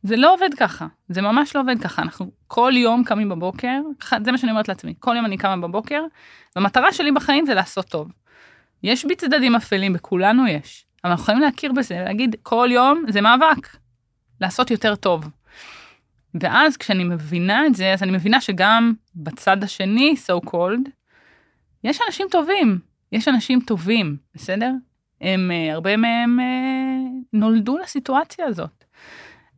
[0.03, 3.79] זה לא עובד ככה זה ממש לא עובד ככה אנחנו כל יום קמים בבוקר
[4.23, 6.03] זה מה שאני אומרת לעצמי כל יום אני קמה בבוקר
[6.55, 8.11] והמטרה שלי בחיים זה לעשות טוב.
[8.83, 13.21] יש בי צדדים אפלים בכולנו יש אבל אנחנו יכולים להכיר בזה להגיד כל יום זה
[13.21, 13.77] מאבק
[14.41, 15.29] לעשות יותר טוב.
[16.41, 20.89] ואז כשאני מבינה את זה, אז אני מבינה שגם בצד השני, so called,
[21.83, 22.79] יש אנשים טובים,
[23.11, 24.71] יש אנשים טובים, בסדר?
[25.21, 26.45] הם, אה, הרבה מהם אה,
[27.33, 28.83] נולדו לסיטואציה הזאת.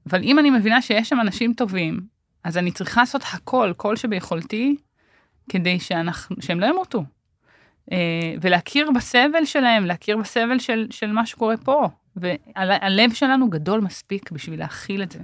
[0.09, 2.01] אבל אם אני מבינה שיש שם אנשים טובים,
[2.43, 4.75] אז אני צריכה לעשות הכל, כל שביכולתי,
[5.49, 7.03] כדי שאנחנו, שהם לא ימותו.
[7.91, 11.89] אה, ולהכיר בסבל שלהם, להכיר בסבל של, של מה שקורה פה.
[12.15, 15.19] והלב שלנו גדול מספיק בשביל להכיל את זה.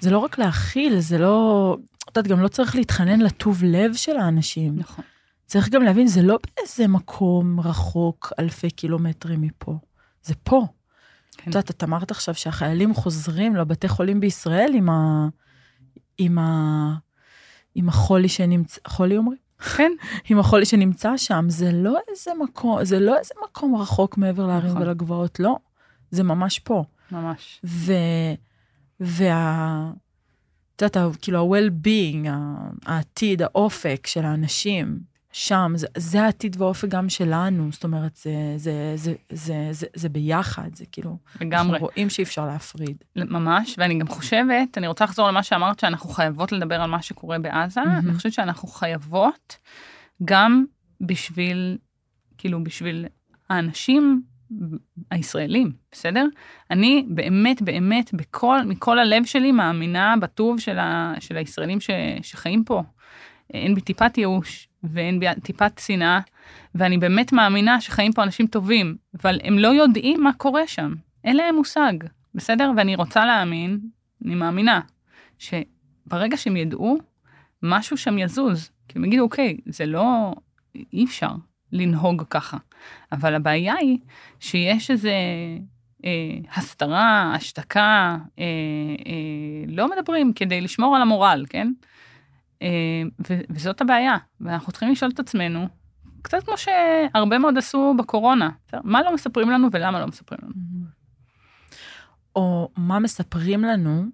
[0.00, 1.76] זה לא רק להכיל, זה לא...
[1.98, 4.72] את יודעת, גם לא צריך להתחנן לטוב לב של האנשים.
[4.76, 5.04] נכון.
[5.48, 9.78] צריך גם להבין, זה לא באיזה מקום רחוק אלפי קילומטרים מפה,
[10.22, 10.66] זה פה.
[11.32, 11.42] כן.
[11.42, 15.28] את יודעת, את אמרת עכשיו שהחיילים חוזרים לבתי חולים בישראל עם ה...
[16.18, 16.94] עם ה...
[17.74, 19.38] עם החולי שנמצא, חולי אומרים?
[19.76, 19.92] כן.
[20.30, 24.70] עם החולי שנמצא שם, זה לא איזה מקום, זה לא איזה מקום רחוק מעבר להרים
[24.70, 24.82] נכון.
[24.82, 25.56] ולגבעות, לא.
[26.10, 26.84] זה ממש פה.
[27.12, 27.60] ממש.
[27.64, 27.92] ו...
[29.00, 29.90] וה...
[30.76, 32.28] את יודעת, כאילו ה-well-being,
[32.86, 34.98] העתיד, האופק של האנשים,
[35.38, 40.08] שם, זה, זה העתיד והאופק גם שלנו, זאת אומרת, זה, זה, זה, זה, זה, זה
[40.08, 41.72] ביחד, זה כאילו, לגמרי.
[41.72, 43.04] אנחנו רואים שאי אפשר להפריד.
[43.16, 47.38] ממש, ואני גם חושבת, אני רוצה לחזור למה שאמרת, שאנחנו חייבות לדבר על מה שקורה
[47.38, 47.80] בעזה.
[47.80, 48.08] מהמם.
[48.08, 49.56] אני חושבת שאנחנו חייבות
[50.24, 50.64] גם
[51.00, 51.78] בשביל,
[52.38, 53.06] כאילו, בשביל
[53.50, 54.22] האנשים
[55.10, 56.26] הישראלים, בסדר?
[56.70, 61.90] אני באמת, באמת, בכל, מכל הלב שלי מאמינה בטוב של, ה, של הישראלים ש,
[62.22, 62.82] שחיים פה.
[63.54, 66.20] אין בי טיפת ייאוש ואין בי טיפת שנאה,
[66.74, 70.94] ואני באמת מאמינה שחיים פה אנשים טובים, אבל הם לא יודעים מה קורה שם.
[71.24, 71.92] אין להם מושג,
[72.34, 72.72] בסדר?
[72.76, 73.80] ואני רוצה להאמין,
[74.24, 74.80] אני מאמינה,
[75.38, 76.98] שברגע שהם ידעו,
[77.62, 78.70] משהו שם יזוז.
[78.88, 80.32] כי הם יגידו, אוקיי, זה לא,
[80.92, 81.30] אי אפשר
[81.72, 82.56] לנהוג ככה.
[83.12, 83.98] אבל הבעיה היא
[84.40, 85.12] שיש איזה
[86.04, 88.44] אה, הסתרה, השתקה, אה,
[89.06, 91.72] אה, לא מדברים כדי לשמור על המורל, כן?
[92.62, 93.02] אה,
[93.50, 95.68] וזאת הבעיה, ואנחנו צריכים לשאול את עצמנו,
[96.22, 98.50] קצת כמו שהרבה מאוד עשו בקורונה?
[98.84, 100.54] מה לא מספרים לנו ולמה לא מספרים לנו.
[102.36, 104.04] או מה מספרים לנו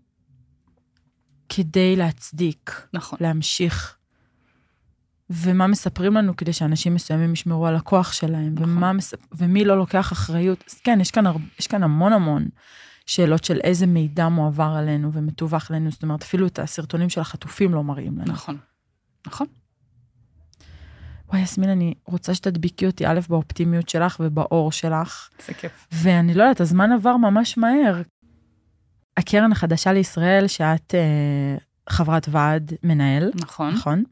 [1.48, 3.96] כדי להצדיק, נכון, להמשיך.
[5.30, 8.76] ומה מספרים לנו כדי שאנשים מסוימים ישמרו על הכוח שלהם, נכון.
[8.76, 9.18] ומה מספ...
[9.32, 10.64] ומי לא לוקח אחריות.
[10.70, 11.36] אז כן, יש כאן, הר...
[11.58, 12.48] יש כאן המון המון
[13.06, 17.74] שאלות של איזה מידע מועבר עלינו ומתווך לנו, זאת אומרת, אפילו את הסרטונים של החטופים
[17.74, 18.32] לא מראים לנו.
[18.32, 18.58] נכון,
[19.26, 19.46] נכון.
[21.28, 25.88] וואי, יסמין, אני רוצה שתדביקי אותי, א', באופטימיות שלך ובאור שלך, זה כיף.
[25.92, 28.02] ואני לא יודעת, הזמן עבר ממש מהר.
[29.16, 31.56] הקרן החדשה לישראל, שאת אה,
[31.88, 34.04] חברת ועד מנהל, נכון, נכון?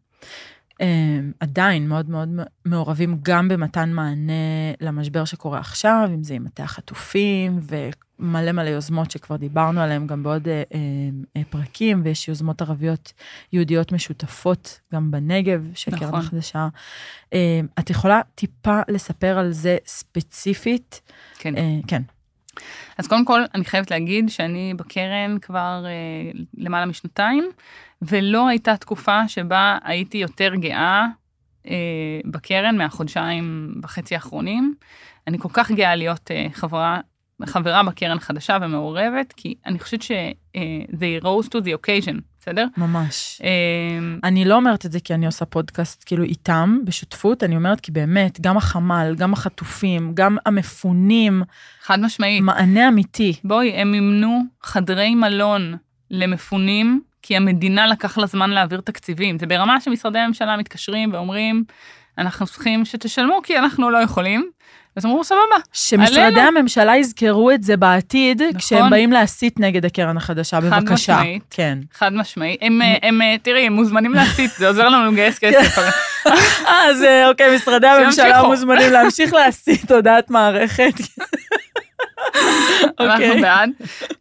[0.82, 2.28] אה, עדיין מאוד מאוד
[2.64, 4.32] מעורבים גם במתן מענה
[4.80, 10.22] למשבר שקורה עכשיו, אם זה עם מטה החטופים, ומלא מלא יוזמות שכבר דיברנו עליהן גם
[10.22, 10.62] בעוד אה,
[11.36, 13.12] אה, פרקים, ויש יוזמות ערביות
[13.52, 16.20] יהודיות משותפות גם בנגב, של קרן נכון.
[16.20, 16.68] החדשה.
[17.32, 21.00] אה, את יכולה טיפה לספר על זה ספציפית?
[21.38, 21.56] כן.
[21.56, 22.02] אה, כן.
[22.98, 27.50] אז קודם כל, אני חייבת להגיד שאני בקרן כבר אה, למעלה משנתיים,
[28.02, 31.06] ולא הייתה תקופה שבה הייתי יותר גאה
[31.66, 31.74] אה,
[32.24, 34.74] בקרן מהחודשיים וחצי האחרונים.
[35.26, 37.00] אני כל כך גאה להיות אה, חברה,
[37.44, 40.10] חברה בקרן חדשה ומעורבת, כי אני חושבת ש-
[40.56, 42.66] אה, they rose to the occasion, בסדר?
[42.76, 43.40] ממש.
[43.44, 43.48] אה,
[44.24, 47.92] אני לא אומרת את זה כי אני עושה פודקאסט כאילו איתם, בשותפות, אני אומרת כי
[47.92, 51.42] באמת, גם החמ"ל, גם החטופים, גם המפונים,
[51.82, 52.42] חד משמעית.
[52.42, 53.34] מענה אמיתי.
[53.44, 55.76] בואי, הם מימנו חדרי מלון
[56.10, 59.38] למפונים, כי המדינה לקח לה זמן להעביר תקציבים.
[59.38, 61.64] זה ברמה שמשרדי הממשלה מתקשרים ואומרים,
[62.18, 64.50] אנחנו צריכים שתשלמו כי אנחנו לא יכולים.
[64.96, 65.40] אז אמרו, סבבה.
[65.72, 66.40] שמשרדי עלינו.
[66.40, 68.58] הממשלה יזכרו את זה בעתיד, נכון.
[68.58, 71.16] כשהם באים להסית נגד הקרן החדשה, חד בבקשה.
[71.16, 71.42] משמעית.
[71.50, 71.78] כן.
[71.94, 72.56] חד משמעי.
[72.60, 75.78] הם, הם, אה, תראי, הם מוזמנים להסית, זה עוזר לנו לגייס כסף.
[75.78, 75.88] אבל-
[76.66, 78.42] אה, אז אה, אוקיי, משרדי הממשלה.
[78.42, 80.94] מוזמנים להמשיך להסית הודעת מערכת.
[83.00, 83.40] אנחנו אוקיי.
[83.40, 83.70] בעד.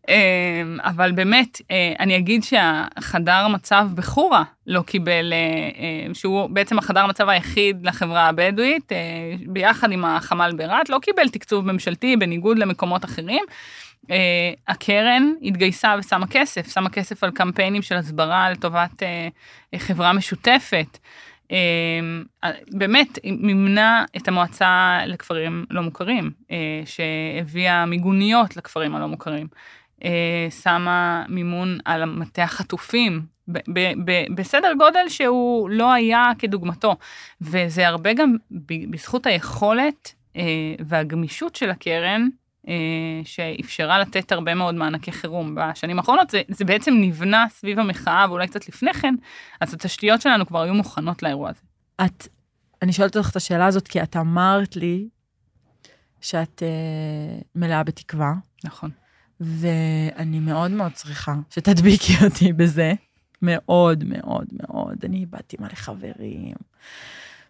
[0.10, 6.78] אמ, אבל באמת, אה, אני אגיד שהחדר מצב בחורה לא קיבל, אה, אה, שהוא בעצם
[6.80, 8.92] החדר מצב היחיד לחברה הבדואית,
[9.48, 13.46] ביחד עם החמ"ל ברהט, לא קיבל תקצוב ממשלתי בניגוד למקומות אחרים.
[14.12, 19.28] אה, הקרן התגייסה ושמה כסף, שמה כסף על קמפיינים של הסברה לטובת אה,
[19.80, 20.98] חברה משותפת.
[21.52, 29.48] אה, באמת מימנה את המועצה לכפרים לא מוכרים, אה, שהביאה מיגוניות לכפרים הלא מוכרים.
[30.04, 33.22] אה, שמה מימון על מטה החטופים,
[34.36, 36.96] בסדר גודל שהוא לא היה כדוגמתו.
[37.42, 38.36] וזה הרבה גם
[38.90, 40.44] בזכות היכולת אה,
[40.86, 42.28] והגמישות של הקרן
[43.24, 48.48] שאפשרה לתת הרבה מאוד מענקי חירום בשנים האחרונות, זה, זה בעצם נבנה סביב המחאה ואולי
[48.48, 49.16] קצת לפני כן,
[49.62, 51.62] אז התשתיות שלנו כבר היו מוכנות לאירוע הזה.
[52.06, 52.28] את,
[52.82, 55.08] אני שואלת אותך את השאלה הזאת כי את אמרת לי
[56.22, 58.34] שאת אה, מלאה בתקווה,
[58.64, 58.92] נכון.
[59.40, 62.94] ואני מאוד מאוד צריכה שתדביקי אותי בזה.
[63.42, 65.06] מאוד מאוד מאוד.
[65.06, 66.54] אני איבדתי מלא חברים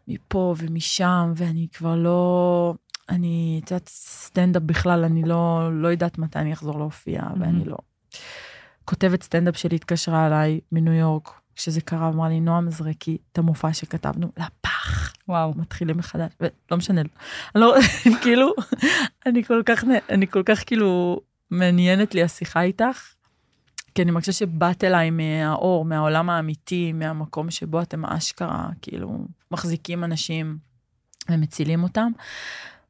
[0.07, 2.73] מפה ומשם, ואני כבר לא...
[3.09, 7.39] אני, את יודעת, סטנדאפ בכלל, אני לא, לא יודעת מתי אני אחזור להופיע, mm-hmm.
[7.39, 7.77] ואני לא...
[8.85, 13.73] כותבת סטנדאפ שלי התקשרה אליי מניו יורק, כשזה קרה, אמרה לי, נועם, זרקי את המופע
[13.73, 15.13] שכתבנו לפח.
[15.27, 15.53] וואו.
[15.57, 17.09] מתחילים מחדש, ולא משנה, אני
[17.55, 17.75] לא,
[18.21, 18.53] כאילו,
[19.25, 21.19] אני כל כך, אני כל כך כאילו,
[21.51, 23.13] מעניינת לי השיחה איתך,
[23.95, 30.57] כי אני מרגישה שבאת אליי מהאור, מהעולם האמיתי, מהמקום שבו אתם אשכרה, כאילו, מחזיקים אנשים
[31.29, 32.11] ומצילים אותם.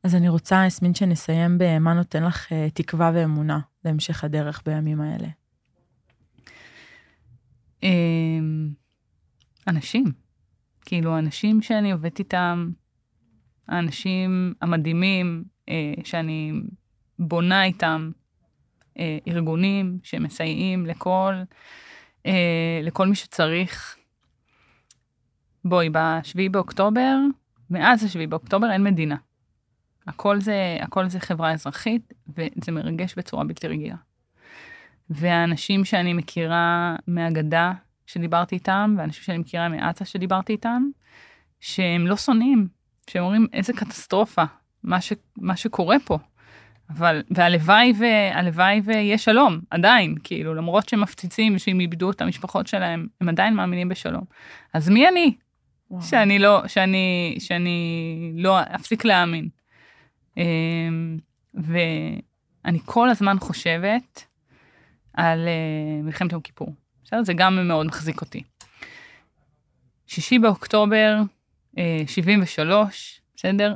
[0.03, 5.27] אז אני רוצה, יסמין, שנסיים במה נותן לך uh, תקווה ואמונה להמשך הדרך בימים האלה.
[7.83, 8.69] אמ,
[9.67, 10.05] אנשים.
[10.85, 12.69] כאילו, אנשים שאני עובדת איתם,
[13.67, 16.53] האנשים המדהימים אה, שאני
[17.19, 18.11] בונה איתם,
[18.99, 21.33] אה, ארגונים שמסייעים לכל,
[22.25, 23.97] אה, לכל מי שצריך.
[25.65, 27.17] בואי, ב-7 באוקטובר,
[27.69, 29.15] מאז ה-7 באוקטובר אין מדינה.
[30.11, 33.95] הכל זה, הכל זה חברה אזרחית, וזה מרגש בצורה בלתי רגילה.
[35.09, 37.71] והאנשים שאני מכירה מהגדה
[38.05, 40.83] שדיברתי איתם, ואנשים שאני מכירה מעצה שדיברתי איתם,
[41.59, 42.67] שהם לא שונאים,
[43.09, 44.43] שהם אומרים איזה קטסטרופה,
[44.83, 46.17] מה, ש, מה שקורה פה.
[46.89, 53.07] אבל, והלוואי, והלוואי ויהיה שלום, עדיין, כאילו, למרות שהם מפציצים ושהם איבדו את המשפחות שלהם,
[53.21, 54.23] הם עדיין מאמינים בשלום.
[54.73, 55.35] אז מי אני?
[55.91, 56.01] וואו.
[56.01, 59.49] שאני לא, שאני, שאני לא אפסיק להאמין.
[60.37, 61.17] אמ,
[61.53, 64.25] ואני כל הזמן חושבת
[65.13, 66.73] על אה, מלחמת יום כיפור.
[67.03, 67.23] בסדר?
[67.23, 68.43] זה גם מאוד מחזיק אותי.
[70.07, 71.17] שישי באוקטובר
[72.07, 73.75] 73, אה, בסדר?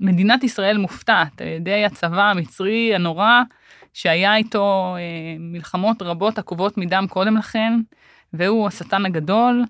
[0.00, 3.42] מדינת ישראל מופתעת על ידי הצבא המצרי הנורא,
[3.92, 7.80] שהיה איתו אה, מלחמות רבות עקובות מדם קודם לכן,
[8.32, 9.64] והוא השטן הגדול,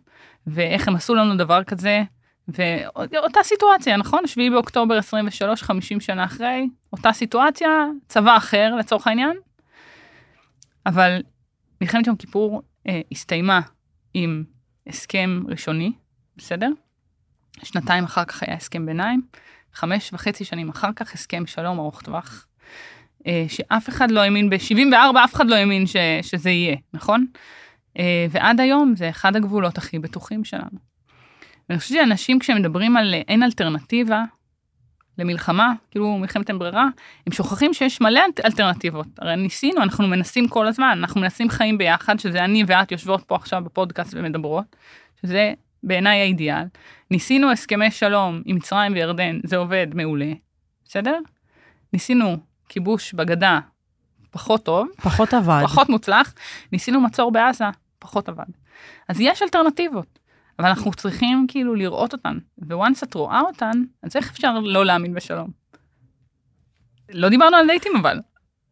[0.46, 2.02] ואיך הם עשו לנו דבר כזה.
[2.48, 4.26] ואותה סיטואציה, נכון?
[4.26, 7.68] 7 באוקטובר 23, 50 שנה אחרי, אותה סיטואציה,
[8.08, 9.36] צבא אחר לצורך העניין.
[10.86, 11.22] אבל
[11.80, 13.60] מלחמת יום כיפור אה, הסתיימה
[14.14, 14.44] עם
[14.86, 15.92] הסכם ראשוני,
[16.36, 16.68] בסדר?
[17.62, 19.22] שנתיים אחר כך היה הסכם ביניים,
[19.74, 22.46] חמש וחצי שנים אחר כך הסכם שלום ארוך טווח,
[23.26, 27.26] אה, שאף אחד לא האמין, ב-74 אף אחד לא האמין ש, שזה יהיה, נכון?
[27.98, 30.93] אה, ועד היום זה אחד הגבולות הכי בטוחים שלנו.
[31.68, 34.24] ואני חושבת שאנשים כשמדברים על אין אלטרנטיבה,
[35.18, 36.86] למלחמה, כאילו מלחמת אין ברירה,
[37.26, 39.06] הם שוכחים שיש מלא אלטרנטיבות.
[39.18, 43.36] הרי ניסינו, אנחנו מנסים כל הזמן, אנחנו מנסים חיים ביחד, שזה אני ואת יושבות פה
[43.36, 44.76] עכשיו בפודקאסט ומדברות,
[45.22, 45.52] שזה
[45.82, 46.64] בעיניי האידיאל.
[47.10, 50.32] ניסינו הסכמי שלום עם מצרים וירדן, זה עובד מעולה,
[50.84, 51.18] בסדר?
[51.92, 52.36] ניסינו
[52.68, 53.60] כיבוש בגדה,
[54.30, 54.88] פחות טוב.
[55.02, 55.60] פחות עבד.
[55.64, 56.34] פחות מוצלח.
[56.72, 57.64] ניסינו מצור בעזה,
[57.98, 58.44] פחות עבד.
[59.08, 60.18] אז יש אלטרנטיבות.
[60.58, 62.38] אבל אנחנו צריכים כאילו לראות אותן,
[62.70, 65.48] ו once את רואה אותן, אז איך אפשר לא להאמין בשלום?
[67.12, 68.18] לא דיברנו על דייטים אבל.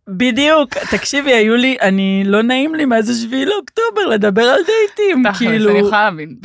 [0.08, 5.70] בדיוק, תקשיבי, היו לי, אני, לא נעים לי זה שביעי לאוקטובר לדבר על דייטים, כאילו.
[5.70, 6.36] אני יכולה להבין.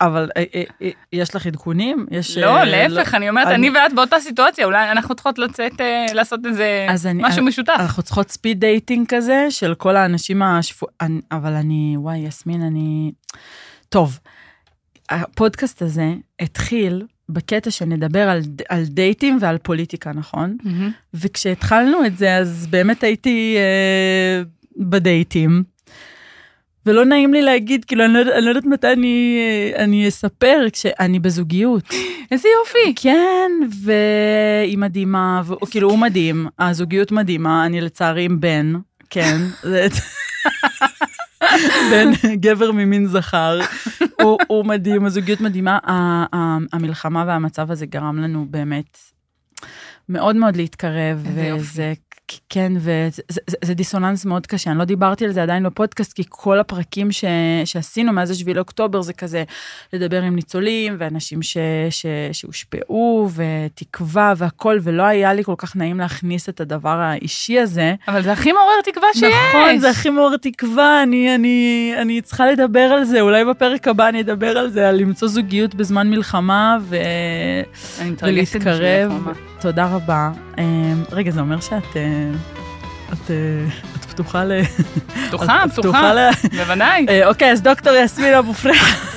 [0.00, 2.06] אבל אה, אה, אה, יש לך עדכונים?
[2.10, 2.38] יש...
[2.38, 5.72] לא, להפך, אני אומרת, אני ואת באותה סיטואציה, אולי אנחנו צריכות לצאת,
[6.14, 7.74] לעשות איזה משהו משותף.
[7.78, 10.86] אנחנו צריכות speed dating כזה, של כל האנשים השפו...
[11.32, 13.12] אבל אני, וואי, יסמין, אני...
[13.88, 14.18] טוב.
[15.10, 20.56] הפודקאסט הזה התחיל בקטע שנדבר על, על דייטים ועל פוליטיקה, נכון?
[20.62, 21.14] Mm-hmm.
[21.14, 24.42] וכשהתחלנו את זה, אז באמת הייתי אה,
[24.76, 25.62] בדייטים.
[26.86, 30.66] ולא נעים לי להגיד, כאילו, אני לא, אני לא יודעת מתי אני, אה, אני אספר
[30.72, 31.84] כשאני בזוגיות.
[32.30, 32.94] איזה יופי.
[33.02, 33.50] כן,
[33.82, 35.54] והיא מדהימה, ו...
[35.70, 38.72] כאילו, הוא מדהים, הזוגיות מדהימה, אני לצערי עם בן,
[39.10, 39.36] כן.
[41.90, 43.60] בן גבר ממין זכר.
[44.22, 45.78] הוא, הוא מדהים, הזוגיות מדהימה.
[46.72, 48.98] המלחמה והמצב הזה גרם לנו באמת
[50.08, 51.92] מאוד מאוד להתקרב, וזה,
[52.48, 56.22] כן, וזה זה, זה דיסוננס מאוד קשה, אני לא דיברתי על זה עדיין בפודקאסט, כי
[56.28, 57.24] כל הפרקים ש,
[57.64, 59.44] שעשינו מאז השביעי לאוקטובר זה כזה
[59.92, 61.56] לדבר עם ניצולים ואנשים ש,
[61.90, 67.94] ש, שהושפעו ותקווה והכול, ולא היה לי כל כך נעים להכניס את הדבר האישי הזה.
[68.08, 69.34] אבל זה הכי מעורר תקווה שיש.
[69.48, 74.08] נכון, זה הכי מעורר תקווה, אני, אני, אני צריכה לדבר על זה, אולי בפרק הבא
[74.08, 76.96] אני אדבר על זה, על למצוא זוגיות בזמן מלחמה ו...
[78.22, 79.12] ולהתקרב.
[79.60, 80.30] תודה רבה.
[80.58, 81.96] אמ, רגע, זה אומר שאת...
[82.22, 83.36] אה, את, אה,
[83.96, 84.52] את פתוחה ל...
[85.28, 86.12] פתוחה, פתוחה,
[86.56, 87.06] בוודאי.
[87.08, 89.16] אה, אוקיי, אז דוקטור יסמין אבו פריח,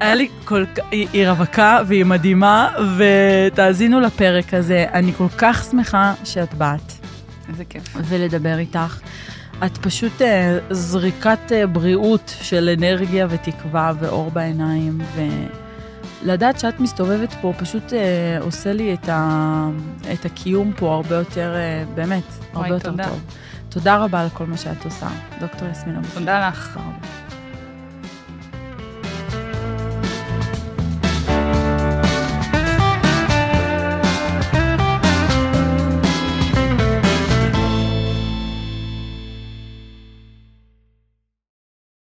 [0.00, 4.86] היה לי כל כך, היא רווקה והיא מדהימה, ותאזינו לפרק הזה.
[4.92, 6.92] אני כל כך שמחה שאת באת.
[7.48, 7.82] איזה כיף.
[8.08, 9.00] ולדבר איתך.
[9.66, 10.22] את פשוט
[10.70, 15.20] זריקת בריאות של אנרגיה ותקווה ואור בעיניים, ו...
[16.24, 19.68] לדעת שאת מסתובבת פה פשוט אה, עושה לי את, ה,
[20.12, 23.04] את הקיום פה הרבה יותר, אה, באמת, הרבה יותר תודה.
[23.04, 23.20] טוב.
[23.68, 25.08] תודה רבה על כל מה שאת עושה,
[25.40, 26.02] דוקטור יסמין.
[26.14, 26.68] תודה לך.
[26.74, 27.21] תודה רבה.